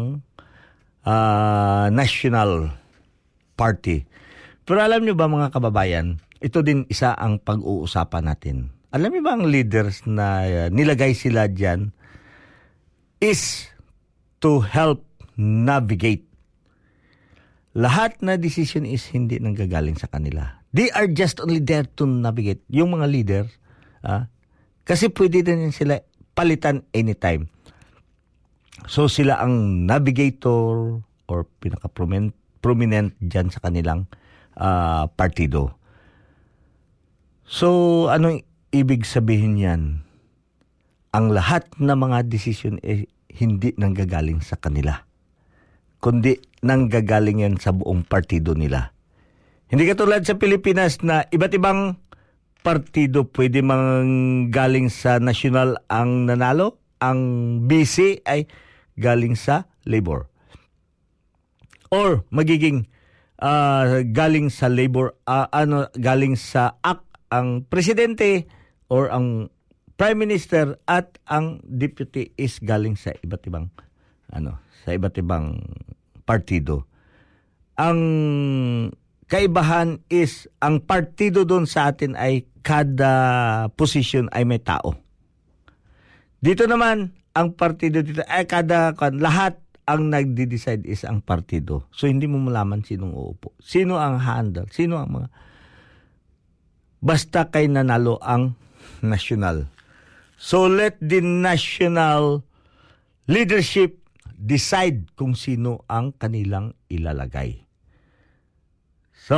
uh, 1.03 1.87
National 1.91 2.73
Party. 3.59 4.07
Pero 4.63 4.79
alam 4.85 5.03
niyo 5.03 5.19
ba 5.19 5.27
mga 5.27 5.51
kababayan, 5.51 6.21
ito 6.39 6.63
din 6.63 6.87
isa 6.87 7.17
ang 7.17 7.43
pag-uusapan 7.43 8.25
natin 8.27 8.79
alam 8.89 9.13
niyo 9.13 9.21
ba 9.21 9.37
ang 9.37 9.45
leaders 9.45 10.05
na 10.09 10.49
uh, 10.49 10.69
nilagay 10.73 11.13
sila 11.13 11.45
diyan 11.45 11.93
is 13.21 13.69
to 14.41 14.65
help 14.65 15.05
navigate. 15.37 16.25
Lahat 17.77 18.17
na 18.25 18.41
decision 18.41 18.89
is 18.89 19.05
hindi 19.13 19.37
nanggagaling 19.37 20.01
sa 20.01 20.09
kanila. 20.09 20.65
They 20.73 20.89
are 20.97 21.05
just 21.05 21.39
only 21.45 21.61
there 21.61 21.85
to 22.01 22.09
navigate. 22.09 22.65
Yung 22.73 22.97
mga 22.97 23.07
leader, 23.13 23.45
ah, 24.01 24.33
kasi 24.89 25.13
pwede 25.13 25.45
din 25.45 25.69
sila 25.69 26.01
palitan 26.39 26.87
anytime. 26.95 27.51
So 28.87 29.11
sila 29.11 29.43
ang 29.43 29.91
navigator 29.91 31.03
or 31.27 31.51
pinaka-prominent 31.59 33.19
dyan 33.19 33.51
sa 33.51 33.59
kanilang 33.59 34.07
uh, 34.55 35.11
partido. 35.19 35.75
So 37.43 38.07
anong 38.07 38.47
ibig 38.71 39.03
sabihin 39.03 39.59
yan, 39.59 39.83
ang 41.11 41.35
lahat 41.35 41.67
ng 41.83 41.91
mga 41.91 42.31
desisyon 42.31 42.79
eh, 42.87 43.11
hindi 43.35 43.75
nanggagaling 43.75 44.39
sa 44.39 44.55
kanila. 44.55 45.03
Kundi 45.99 46.39
nanggagaling 46.63 47.43
yan 47.43 47.59
sa 47.59 47.75
buong 47.75 48.07
partido 48.07 48.55
nila. 48.55 48.95
Hindi 49.69 49.91
katulad 49.91 50.23
sa 50.23 50.39
Pilipinas 50.39 51.03
na 51.03 51.27
iba't 51.29 51.53
ibang 51.59 51.99
partido 52.63 53.29
pwede 53.33 53.63
mang 53.65 54.49
galing 54.53 54.91
sa 54.91 55.23
national 55.23 55.79
ang 55.89 56.27
nanalo, 56.27 56.79
ang 56.99 57.21
BC 57.65 58.27
ay 58.27 58.51
galing 58.99 59.39
sa 59.39 59.71
labor. 59.87 60.27
Or 61.89 62.27
magiging 62.29 62.91
uh, 63.41 64.05
galing 64.13 64.53
sa 64.53 64.69
labor, 64.69 65.17
uh, 65.25 65.49
ano, 65.55 65.89
galing 65.97 66.37
sa 66.37 66.77
AK 66.85 67.01
ang 67.29 67.65
presidente 67.69 68.49
or 68.89 69.13
ang 69.13 69.53
prime 70.01 70.17
minister 70.17 70.81
at 70.89 71.21
ang 71.29 71.61
deputy 71.65 72.33
is 72.41 72.57
galing 72.63 72.97
sa 72.97 73.13
iba't 73.21 73.45
ibang 73.49 73.69
ano, 74.33 74.61
sa 74.85 74.97
iba't 74.97 75.17
ibang 75.21 75.61
partido. 76.25 76.85
Ang 77.79 78.01
kaibahan 79.29 80.01
is 80.09 80.49
ang 80.59 80.81
partido 80.81 81.45
doon 81.45 81.69
sa 81.69 81.93
atin 81.93 82.17
ay 82.17 82.49
kada 82.65 83.13
position 83.77 84.27
ay 84.33 84.49
may 84.49 84.59
tao. 84.59 84.97
Dito 86.41 86.65
naman 86.65 87.13
ang 87.37 87.55
partido 87.55 88.01
dito 88.01 88.25
ay 88.25 88.49
kada 88.49 88.97
lahat 89.15 89.61
ang 89.89 90.09
nagde-decide 90.13 90.85
is 90.85 91.05
ang 91.05 91.21
partido. 91.21 91.89
So 91.93 92.09
hindi 92.09 92.29
mo 92.29 92.41
malaman 92.41 92.85
sinong 92.85 93.13
uupo. 93.13 93.57
Sino 93.61 93.97
ang 94.01 94.21
handle, 94.21 94.69
sino 94.73 95.01
ang 95.01 95.09
mga 95.13 95.29
basta 97.01 97.49
kay 97.49 97.69
nanalo 97.69 98.21
ang 98.21 98.57
national. 99.05 99.69
So 100.41 100.69
let 100.69 100.97
the 101.05 101.21
national 101.21 102.45
leadership 103.29 104.01
decide 104.39 105.13
kung 105.17 105.37
sino 105.37 105.85
ang 105.89 106.17
kanilang 106.17 106.73
ilalagay. 106.89 107.68
So, 109.29 109.37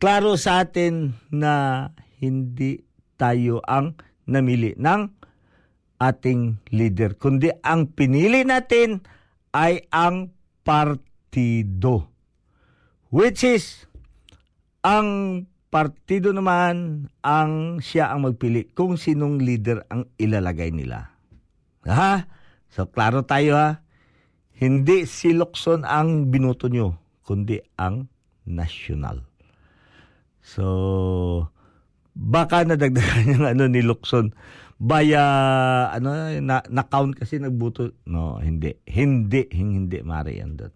klaro 0.00 0.40
sa 0.40 0.64
atin 0.64 1.12
na 1.28 1.84
hindi 2.16 2.80
tayo 3.20 3.60
ang 3.68 4.00
namili 4.24 4.72
ng 4.72 5.04
ating 6.00 6.56
leader, 6.72 7.12
kundi 7.20 7.52
ang 7.60 7.92
pinili 7.92 8.48
natin 8.48 9.04
ay 9.52 9.84
ang 9.92 10.32
partido. 10.64 12.08
Which 13.12 13.44
is, 13.44 13.84
ang 14.80 15.44
partido 15.68 16.32
naman 16.32 17.12
ang 17.20 17.84
siya 17.84 18.16
ang 18.16 18.24
magpili 18.24 18.72
kung 18.72 18.96
sinong 18.96 19.44
leader 19.44 19.84
ang 19.92 20.08
ilalagay 20.16 20.72
nila. 20.72 21.12
Ha? 21.84 22.24
So, 22.72 22.88
klaro 22.88 23.28
tayo 23.28 23.60
ha. 23.60 23.84
Hindi 24.56 25.04
si 25.04 25.36
Locson 25.36 25.84
ang 25.84 26.32
binuto 26.32 26.72
nyo, 26.72 26.96
kundi 27.28 27.60
ang 27.76 28.08
national. 28.48 29.22
So, 30.42 30.64
baka 32.16 32.64
nadagdagan 32.64 33.30
yung 33.38 33.46
ano 33.46 33.64
ni 33.68 33.84
Locson 33.84 34.32
via 34.78 35.22
ano 35.90 36.38
na, 36.38 36.62
na 36.66 36.82
count 36.86 37.14
kasi 37.14 37.38
nagbuto. 37.38 37.94
No 38.08 38.40
hindi. 38.40 38.74
Hindi 38.88 39.46
hindi 39.52 39.98
mari 40.02 40.40
yan 40.40 40.52
doon. 40.58 40.74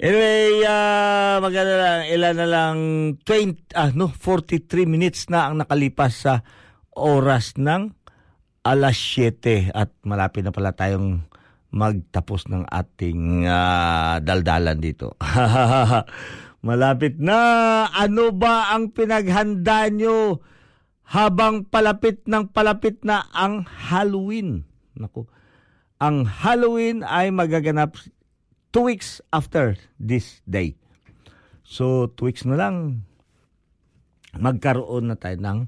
Anyway, 0.00 0.64
uh, 0.64 1.44
maganda 1.44 1.76
lang, 1.76 2.00
ilan 2.08 2.36
na 2.40 2.48
lang, 2.48 2.76
20, 3.20 3.76
ah, 3.76 3.92
no, 3.92 4.08
43 4.08 4.88
minutes 4.88 5.28
na 5.28 5.44
ang 5.44 5.60
nakalipas 5.60 6.24
sa 6.24 6.40
oras 6.96 7.60
ng 7.60 7.92
alas 8.64 8.96
7 8.96 9.68
at 9.76 9.92
malapit 10.08 10.40
na 10.40 10.56
pala 10.56 10.72
tayong 10.72 11.20
magtapos 11.68 12.48
ng 12.48 12.64
ating 12.64 13.44
uh, 13.44 14.24
daldalan 14.24 14.80
dito. 14.80 15.20
malapit 16.60 17.16
na! 17.20 17.86
Ano 17.92 18.32
ba 18.32 18.72
ang 18.72 18.92
pinaghanda 18.92 19.88
nyo 19.92 20.40
habang 21.10 21.66
palapit 21.66 22.24
ng 22.28 22.52
palapit 22.52 23.02
na 23.04 23.26
ang 23.34 23.64
Halloween? 23.66 24.64
Naku, 24.94 25.26
ang 26.00 26.24
Halloween 26.24 27.04
ay 27.04 27.28
magaganap 27.32 27.96
two 28.72 28.88
weeks 28.88 29.20
after 29.34 29.76
this 30.00 30.40
day. 30.48 30.76
So, 31.64 32.10
two 32.18 32.30
weeks 32.30 32.42
na 32.48 32.58
lang, 32.58 33.06
magkaroon 34.34 35.10
na 35.10 35.16
tayo 35.18 35.38
ng 35.38 35.58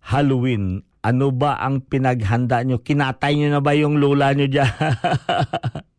Halloween. 0.00 0.84
Ano 1.02 1.34
ba 1.34 1.58
ang 1.58 1.82
pinaghanda 1.82 2.62
nyo? 2.62 2.80
Kinatay 2.80 3.36
nyo 3.36 3.48
na 3.50 3.60
ba 3.60 3.74
yung 3.74 3.98
lula 3.98 4.32
nyo 4.32 4.46
dyan? 4.46 4.70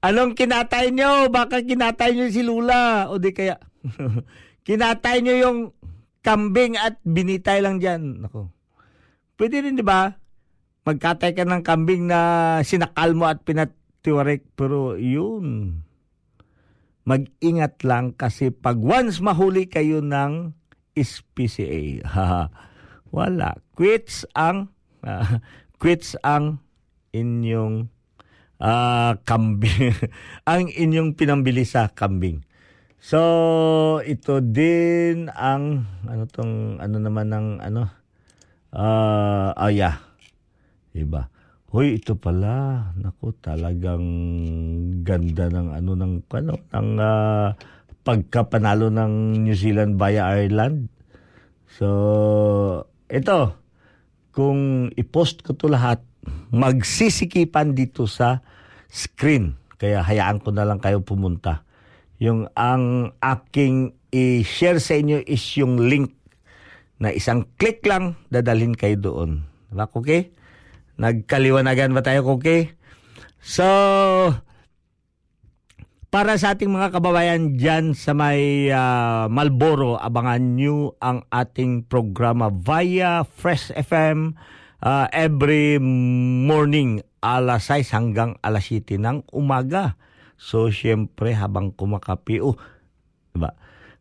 Anong 0.00 0.32
kinatay 0.32 0.92
nyo? 0.92 1.28
Baka 1.28 1.60
kinatay 1.60 2.16
nyo 2.16 2.26
si 2.32 2.40
lula. 2.40 3.12
O 3.12 3.20
di 3.20 3.36
kaya, 3.36 3.60
kinatay 4.66 5.20
nyo 5.20 5.34
yung 5.36 5.58
kambing 6.24 6.76
at 6.80 6.96
binitay 7.04 7.60
lang 7.60 7.80
dyan. 7.80 8.24
Nako. 8.24 8.48
Pwede 9.36 9.64
rin, 9.64 9.76
di 9.76 9.84
ba? 9.84 10.20
pagkatay 10.90 11.36
ka 11.36 11.44
ng 11.44 11.62
kambing 11.62 12.08
na 12.08 12.20
sinakal 12.64 13.12
mo 13.12 13.28
at 13.28 13.44
pinatiwarek. 13.44 14.42
Pero 14.56 14.96
yun, 14.96 15.78
mag-ingat 17.04 17.84
lang 17.84 18.16
kasi 18.16 18.50
pag 18.50 18.80
once 18.80 19.20
mahuli 19.20 19.68
kayo 19.68 20.00
ng 20.00 20.56
SPCA, 20.96 22.02
wala. 23.16 23.54
Quits 23.76 24.24
ang, 24.34 24.72
uh, 25.04 25.38
quits 25.80 26.16
ang 26.24 26.58
inyong 27.14 27.86
uh, 28.60 29.16
kambing. 29.24 29.96
ang 30.50 30.68
inyong 30.68 31.16
pinambili 31.16 31.64
sa 31.64 31.90
kambing. 31.90 32.44
So, 33.00 33.18
ito 34.04 34.44
din 34.44 35.32
ang 35.32 35.88
ano 36.04 36.28
tong 36.28 36.76
ano 36.84 36.96
naman 37.00 37.32
ng 37.32 37.46
ano 37.64 37.88
uh, 38.76 39.56
oh 39.56 39.72
yeah. 39.72 40.04
Diba? 40.92 41.32
Hoy, 41.70 42.02
ito 42.02 42.18
pala. 42.18 42.90
Naku, 42.98 43.30
talagang 43.38 44.04
ganda 45.06 45.46
ng 45.46 45.70
ano 45.70 45.94
ng 45.94 46.14
ano 46.34 46.52
ng 46.58 46.88
uh, 46.98 47.48
pagkapanalo 48.02 48.90
ng 48.90 49.46
New 49.46 49.54
Zealand 49.54 49.94
via 49.94 50.34
Ireland. 50.34 50.90
So, 51.70 51.88
ito 53.06 53.54
kung 54.34 54.90
i-post 54.98 55.46
ko 55.46 55.54
to 55.54 55.70
lahat, 55.70 56.02
magsisikipan 56.52 57.72
dito 57.72 58.04
sa 58.04 58.44
screen. 58.90 59.56
Kaya 59.80 60.04
hayaan 60.04 60.42
ko 60.44 60.52
na 60.52 60.68
lang 60.68 60.82
kayo 60.82 61.00
pumunta 61.00 61.64
yung 62.20 62.52
ang 62.52 63.16
aking 63.18 63.96
i-share 64.12 64.78
sa 64.78 65.00
inyo 65.00 65.24
is 65.24 65.40
yung 65.56 65.80
link 65.80 66.12
na 67.00 67.08
isang 67.16 67.48
click 67.56 67.80
lang 67.88 68.20
dadalhin 68.28 68.76
kayo 68.76 69.00
doon. 69.00 69.30
Diba, 69.72 69.88
okay? 69.88 70.36
Nagkaliwanagan 71.00 71.96
ba 71.96 72.04
tayo, 72.04 72.28
okay? 72.28 72.76
So, 73.40 73.64
para 76.12 76.36
sa 76.36 76.52
ating 76.52 76.68
mga 76.68 77.00
kababayan 77.00 77.56
dyan 77.56 77.96
sa 77.96 78.12
may 78.12 78.68
uh, 78.68 79.24
Malboro, 79.32 79.96
abangan 79.96 80.60
nyo 80.60 81.00
ang 81.00 81.24
ating 81.32 81.88
programa 81.88 82.52
via 82.52 83.24
Fresh 83.24 83.72
FM 83.72 84.36
uh, 84.84 85.06
every 85.12 85.80
morning 85.80 87.04
alas 87.20 87.68
6 87.68 87.92
hanggang 87.92 88.36
alas 88.40 88.68
7 88.68 89.00
ng 89.00 89.28
umaga. 89.32 89.96
So, 90.40 90.72
syempre, 90.72 91.36
habang 91.36 91.76
kumakapi, 91.76 92.40
oh, 92.40 92.56
diba? 93.36 93.52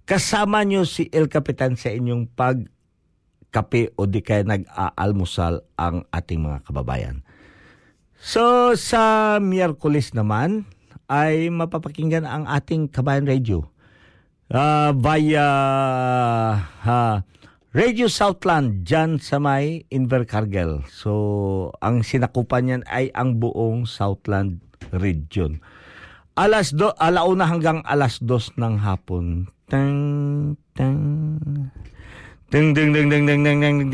Kasama 0.07 0.63
nyo 0.63 0.87
si 0.87 1.11
El 1.11 1.29
Capitan 1.29 1.75
sa 1.75 1.91
inyong 1.93 2.31
pagkape 2.31 3.93
o 3.99 4.07
di 4.09 4.23
kaya 4.23 4.47
nag-aalmusal 4.47 5.67
ang 5.77 6.07
ating 6.09 6.41
mga 6.41 6.65
kababayan. 6.65 7.21
So, 8.17 8.73
sa 8.79 9.37
Miyerkules 9.37 10.15
naman, 10.15 10.65
ay 11.09 11.49
mapapakinggan 11.49 12.23
ang 12.23 12.45
ating 12.45 12.85
Kabayan 12.93 13.25
Radio 13.25 13.65
uh, 14.53 14.93
via 14.93 15.47
uh, 16.85 17.15
Radio 17.69 18.09
Southland 18.09 18.81
dyan 18.81 19.21
sa 19.21 19.37
may 19.37 19.85
Invercargill. 19.93 20.81
So, 20.89 21.69
ang 21.85 22.01
sinakupan 22.01 22.65
niyan 22.65 22.83
ay 22.89 23.13
ang 23.13 23.37
buong 23.37 23.85
Southland 23.85 24.57
region. 24.89 25.61
Alas 26.33 26.73
do, 26.73 26.89
alauna 26.97 27.45
hanggang 27.45 27.85
alas 27.85 28.17
dos 28.25 28.49
ng 28.57 28.81
hapon. 28.81 29.53
Tang, 29.69 30.57
tang, 30.73 30.97
Ding 32.49 32.73
ding 32.73 32.89
ding 32.89 33.05
ding 33.05 33.29
ding 33.29 33.45
ding 33.45 33.61
ding 33.61 33.77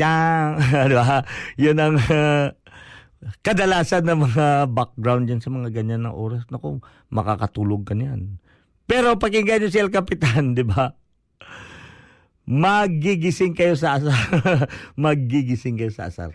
diba? 0.88 1.20
Yun 1.60 1.76
ang 1.76 2.00
uh, 2.00 2.48
kadalasan 3.44 4.08
ng 4.08 4.24
mga 4.24 4.72
background 4.72 5.28
diyan 5.28 5.44
sa 5.44 5.52
mga 5.52 5.68
ganyan 5.76 6.08
na 6.08 6.16
oras. 6.16 6.48
Naku, 6.48 6.80
makakatulog 7.12 7.84
ka 7.84 7.92
niyan. 7.92 8.40
Pero 8.88 9.20
pakinggan 9.20 9.60
niyo 9.60 9.68
si 9.68 9.76
El 9.76 9.92
Capitan, 9.92 10.52
di 10.56 10.64
ba? 10.64 10.96
Magigising 12.46 13.58
kayo 13.58 13.74
sa 13.74 13.98
asar. 13.98 14.14
Magigising 14.94 15.74
kayo 15.74 15.90
sa 15.90 16.06
asar. 16.06 16.30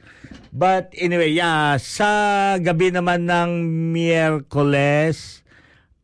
But 0.52 0.92
anyway, 1.00 1.32
yeah, 1.32 1.80
sa 1.80 2.12
gabi 2.60 2.92
naman 2.92 3.32
ng 3.32 3.64
Miyerkules, 3.96 5.48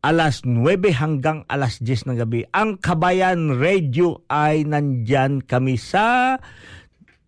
alas 0.00 0.48
9 0.48 0.64
hanggang 0.96 1.44
alas 1.44 1.84
10 1.84 2.08
ng 2.08 2.16
gabi. 2.24 2.48
Ang 2.56 2.80
Kabayan 2.80 3.60
Radio 3.60 4.24
ay 4.32 4.64
nandyan 4.64 5.44
kami 5.44 5.76
sa 5.76 6.40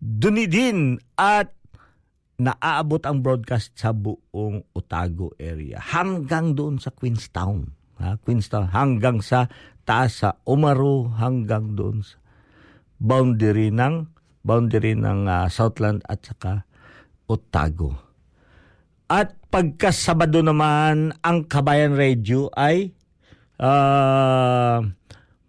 Dunedin 0.01 0.97
at 1.21 1.53
naaabot 2.41 3.05
ang 3.05 3.21
broadcast 3.21 3.77
sa 3.77 3.93
buong 3.93 4.65
Otago 4.73 5.29
area 5.37 5.77
hanggang 5.77 6.57
doon 6.57 6.81
sa 6.81 6.89
Queenstown. 6.89 7.69
Ha? 8.01 8.17
Queenstown 8.25 8.73
hanggang 8.73 9.21
sa 9.21 9.45
taas 9.85 10.25
sa 10.25 10.41
Umaru 10.49 11.13
hanggang 11.21 11.77
doon 11.77 12.01
sa 12.01 12.17
boundary 13.01 13.73
ng 13.73 14.05
boundary 14.45 14.93
ng 14.93 15.25
uh, 15.25 15.49
Southland 15.49 16.05
at 16.05 16.21
saka 16.21 16.65
Otago. 17.25 17.97
At 19.09 19.37
pagka 19.51 19.91
Sabado 19.91 20.39
naman, 20.39 21.11
ang 21.19 21.37
Kabayan 21.49 21.97
Radio 21.97 22.47
ay 22.55 22.95
uh, 23.59 24.79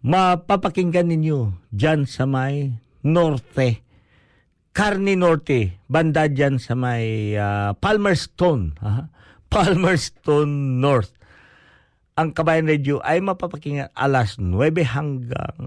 mapapakinggan 0.03 1.07
ninyo 1.07 1.71
dyan 1.71 2.03
sa 2.03 2.27
may 2.27 2.75
Norte. 3.03 3.83
Carni 4.73 5.13
Norte, 5.13 5.85
banda 5.85 6.25
dyan 6.25 6.57
sa 6.57 6.73
may 6.73 7.37
uh, 7.37 7.77
Palmerston. 7.77 8.73
Ha? 8.81 9.07
Palmerston 9.53 10.81
North. 10.81 11.13
Ang 12.17 12.33
Kabayan 12.33 12.69
Radio 12.69 12.99
ay 13.01 13.21
mapapakinggan 13.21 13.93
alas 13.93 14.37
9 14.37 14.53
hanggang 14.85 15.57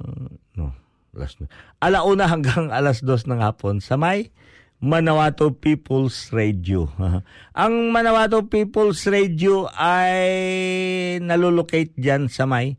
no, 0.55 0.74
alas 1.16 1.40
9. 1.40 1.48
Alauna 1.80 2.28
hanggang 2.28 2.68
alas 2.78 3.00
2 3.00 3.32
ng 3.32 3.40
hapon 3.40 3.80
sa 3.80 3.96
may 3.96 4.30
Manawato 4.76 5.56
People's 5.56 6.30
Radio. 6.36 6.92
Ang 7.56 7.90
Manawato 7.90 8.44
People's 8.44 9.08
Radio 9.08 9.72
ay 9.72 11.16
nalulocate 11.24 11.96
dyan 11.96 12.28
sa 12.28 12.44
may 12.44 12.76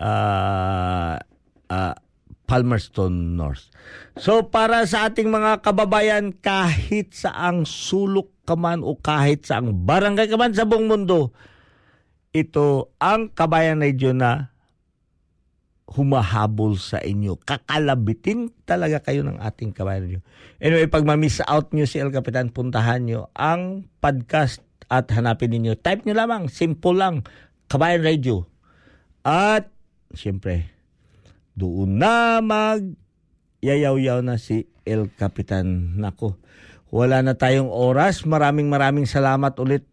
uh, 0.00 1.20
uh, 1.68 1.94
Palmerston 2.48 3.36
North. 3.36 3.68
So 4.16 4.48
para 4.48 4.88
sa 4.88 5.12
ating 5.12 5.28
mga 5.28 5.60
kababayan 5.60 6.32
kahit 6.32 7.12
sa 7.12 7.32
ang 7.36 7.68
sulok 7.68 8.32
ka 8.44 8.56
man 8.56 8.84
o 8.84 8.96
kahit 8.96 9.48
sa 9.48 9.60
ang 9.60 9.84
barangay 9.84 10.28
ka 10.28 10.36
man 10.36 10.52
sa 10.52 10.68
buong 10.68 10.88
mundo, 10.88 11.32
ito 12.34 12.92
ang 12.98 13.30
Kabayan 13.30 13.80
Radio 13.80 14.10
na 14.10 14.53
humahabol 15.84 16.80
sa 16.80 16.98
inyo. 17.00 17.36
Kakalabitin 17.44 18.50
talaga 18.64 19.04
kayo 19.04 19.20
ng 19.22 19.40
ating 19.40 19.76
kabayan 19.76 20.08
nyo. 20.08 20.20
Anyway, 20.58 20.88
pag 20.88 21.04
ma-miss 21.04 21.44
out 21.44 21.76
nyo 21.76 21.84
si 21.84 22.00
El 22.00 22.10
Capitan, 22.10 22.48
puntahan 22.48 23.04
nyo 23.04 23.28
ang 23.36 23.88
podcast 24.00 24.64
at 24.88 25.12
hanapin 25.12 25.52
ninyo. 25.52 25.76
Type 25.76 26.08
nyo 26.08 26.14
lamang, 26.16 26.48
simple 26.48 26.96
lang, 26.96 27.24
Kabayan 27.68 28.04
Radio. 28.04 28.48
At, 29.24 29.72
siyempre, 30.12 30.68
doon 31.56 32.00
na 32.00 32.40
mag 32.44 32.82
yayaw-yaw 33.64 34.20
na 34.20 34.36
si 34.36 34.68
El 34.84 35.08
Capitan. 35.08 35.96
Nako, 35.96 36.36
wala 36.92 37.24
na 37.24 37.32
tayong 37.34 37.72
oras. 37.72 38.28
Maraming 38.28 38.68
maraming 38.68 39.08
salamat 39.08 39.56
ulit 39.56 39.88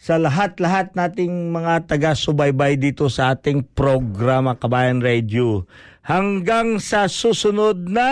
sa 0.00 0.16
lahat-lahat 0.16 0.96
nating 0.96 1.52
mga 1.52 1.84
taga-subaybay 1.84 2.80
dito 2.80 3.12
sa 3.12 3.36
ating 3.36 3.68
programa 3.76 4.56
Kabayan 4.56 5.04
Radio. 5.04 5.68
Hanggang 6.00 6.80
sa 6.80 7.04
susunod 7.04 7.84
na 7.84 8.08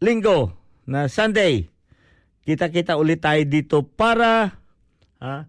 linggo, 0.00 0.56
na 0.88 1.04
Sunday, 1.04 1.68
kita-kita 2.48 2.96
ulit 2.96 3.20
tayo 3.20 3.44
dito 3.44 3.84
para 3.84 4.56
ha, 5.20 5.44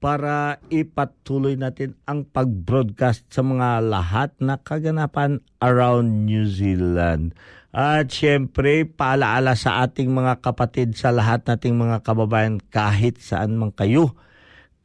para 0.00 0.58
ipatuloy 0.72 1.60
natin 1.60 1.92
ang 2.08 2.24
pag-broadcast 2.24 3.28
sa 3.28 3.44
mga 3.44 3.84
lahat 3.84 4.32
na 4.40 4.56
kaganapan 4.56 5.44
around 5.60 6.24
New 6.24 6.48
Zealand. 6.48 7.36
At 7.74 8.06
syempre, 8.14 8.86
paalaala 8.86 9.58
sa 9.58 9.82
ating 9.82 10.06
mga 10.14 10.38
kapatid 10.38 10.94
sa 10.94 11.10
lahat 11.10 11.42
nating 11.42 11.74
mga 11.74 12.06
kababayan 12.06 12.62
kahit 12.70 13.18
saan 13.18 13.58
man 13.58 13.74
kayo. 13.74 14.14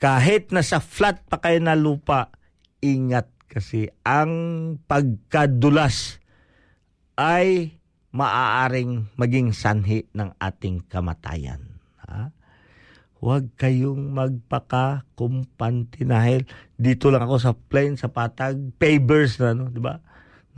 Kahit 0.02 0.50
nasa 0.50 0.82
flat 0.82 1.22
pa 1.30 1.38
kayo 1.38 1.62
na 1.62 1.78
lupa, 1.78 2.34
ingat 2.82 3.30
kasi 3.46 3.94
ang 4.02 4.34
pagkadulas 4.90 6.18
ay 7.14 7.78
maaaring 8.10 9.14
maging 9.22 9.54
sanhi 9.54 10.10
ng 10.18 10.34
ating 10.42 10.82
kamatayan. 10.90 11.62
Ha? 12.10 12.34
Huwag 13.22 13.54
kayong 13.54 14.18
magpaka-kumpanti 14.18 16.10
dahil 16.10 16.42
dito 16.74 17.14
lang 17.14 17.30
ako 17.30 17.38
sa 17.38 17.54
plane, 17.54 18.02
sa 18.02 18.10
patag, 18.10 18.74
pavers 18.82 19.38
na, 19.38 19.54
no, 19.54 19.70
di 19.70 19.78
ba? 19.78 20.02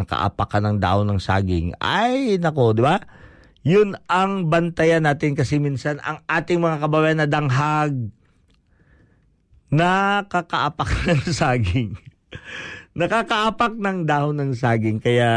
Nakaapa 0.02 0.44
ka 0.50 0.58
ng 0.60 0.82
daon 0.82 1.08
ng 1.10 1.22
saging. 1.22 1.78
Ay, 1.78 2.42
nako, 2.42 2.74
di 2.74 2.82
ba? 2.82 3.00
yun 3.62 3.94
ang 4.10 4.50
bantayan 4.50 5.06
natin 5.06 5.38
kasi 5.38 5.62
minsan 5.62 6.02
ang 6.02 6.26
ating 6.26 6.58
mga 6.58 6.82
kababayan 6.82 7.22
na 7.22 7.30
danghag 7.30 7.94
nakakaapak 9.72 10.90
ng 11.08 11.24
saging. 11.30 11.94
Nakakaapak 12.92 13.80
ng 13.80 14.04
dahon 14.04 14.36
ng 14.36 14.52
saging 14.52 15.00
kaya 15.00 15.32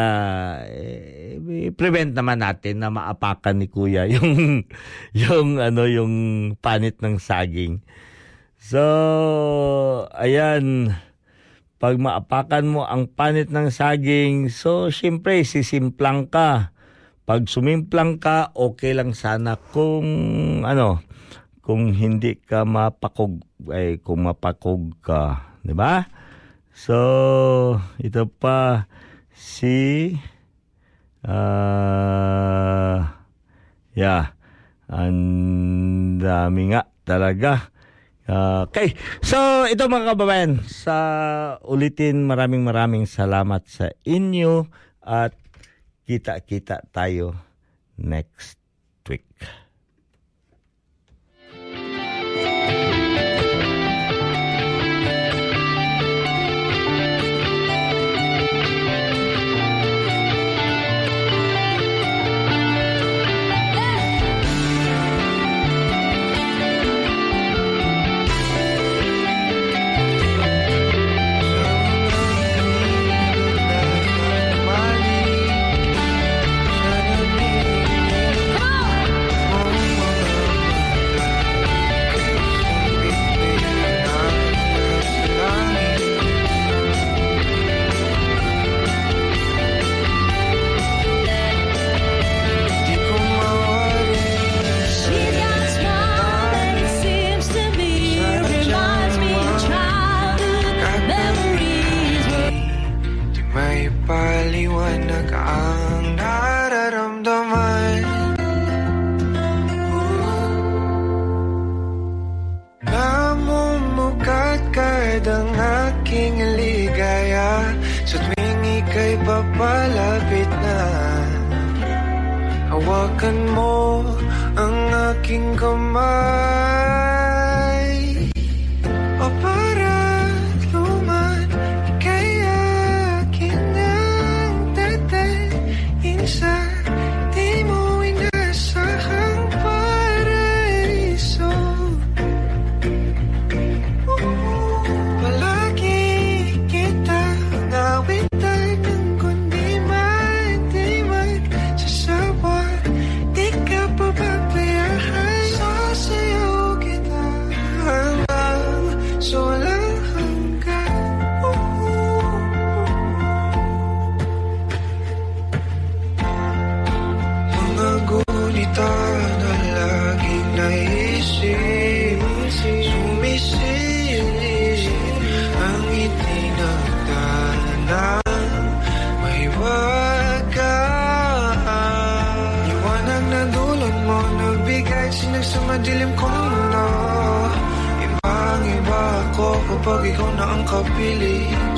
eh, 0.67 1.71
prevent 1.71 2.11
naman 2.11 2.43
natin 2.43 2.83
na 2.83 2.91
maapakan 2.91 3.63
ni 3.63 3.71
kuya 3.71 4.11
yung 4.19 4.67
yung 5.15 5.63
ano 5.63 5.87
yung 5.87 6.15
panit 6.59 6.99
ng 6.99 7.23
saging. 7.23 7.79
So 8.59 8.83
ayan 10.17 10.97
pag 11.85 12.01
maapakan 12.01 12.65
mo 12.65 12.89
ang 12.89 13.05
panit 13.05 13.53
ng 13.53 13.69
saging, 13.69 14.49
so 14.49 14.89
syempre 14.89 15.45
sisimplang 15.45 16.33
ka. 16.33 16.73
Pag 17.29 17.45
sumimplang 17.45 18.17
ka, 18.17 18.57
okay 18.57 18.97
lang 18.97 19.13
sana 19.13 19.61
kung 19.61 20.09
ano, 20.65 21.05
kung 21.61 21.93
hindi 21.93 22.41
ka 22.41 22.65
mapakog 22.65 23.45
ay 23.69 24.01
kung 24.01 24.25
mapakog 24.25 24.97
ka, 25.05 25.45
'di 25.61 25.77
ba? 25.77 26.09
So, 26.73 27.77
ito 28.01 28.33
pa 28.33 28.89
si 29.37 30.17
uh, 31.21 33.05
yeah. 33.93 34.33
Ang 34.89 35.21
dami 36.17 36.73
nga 36.73 36.89
talaga. 37.05 37.74
Okay. 38.25 38.97
So, 39.21 39.69
ito 39.69 39.85
mga 39.85 40.17
kababayan, 40.17 40.65
sa 40.65 40.97
ulitin 41.61 42.25
maraming 42.25 42.65
maraming 42.65 43.05
salamat 43.05 43.69
sa 43.69 43.93
inyo 44.01 44.65
at 45.05 45.37
kita-kita 46.09 46.89
tayo 46.89 47.37
next 48.01 48.57
week. 49.05 49.29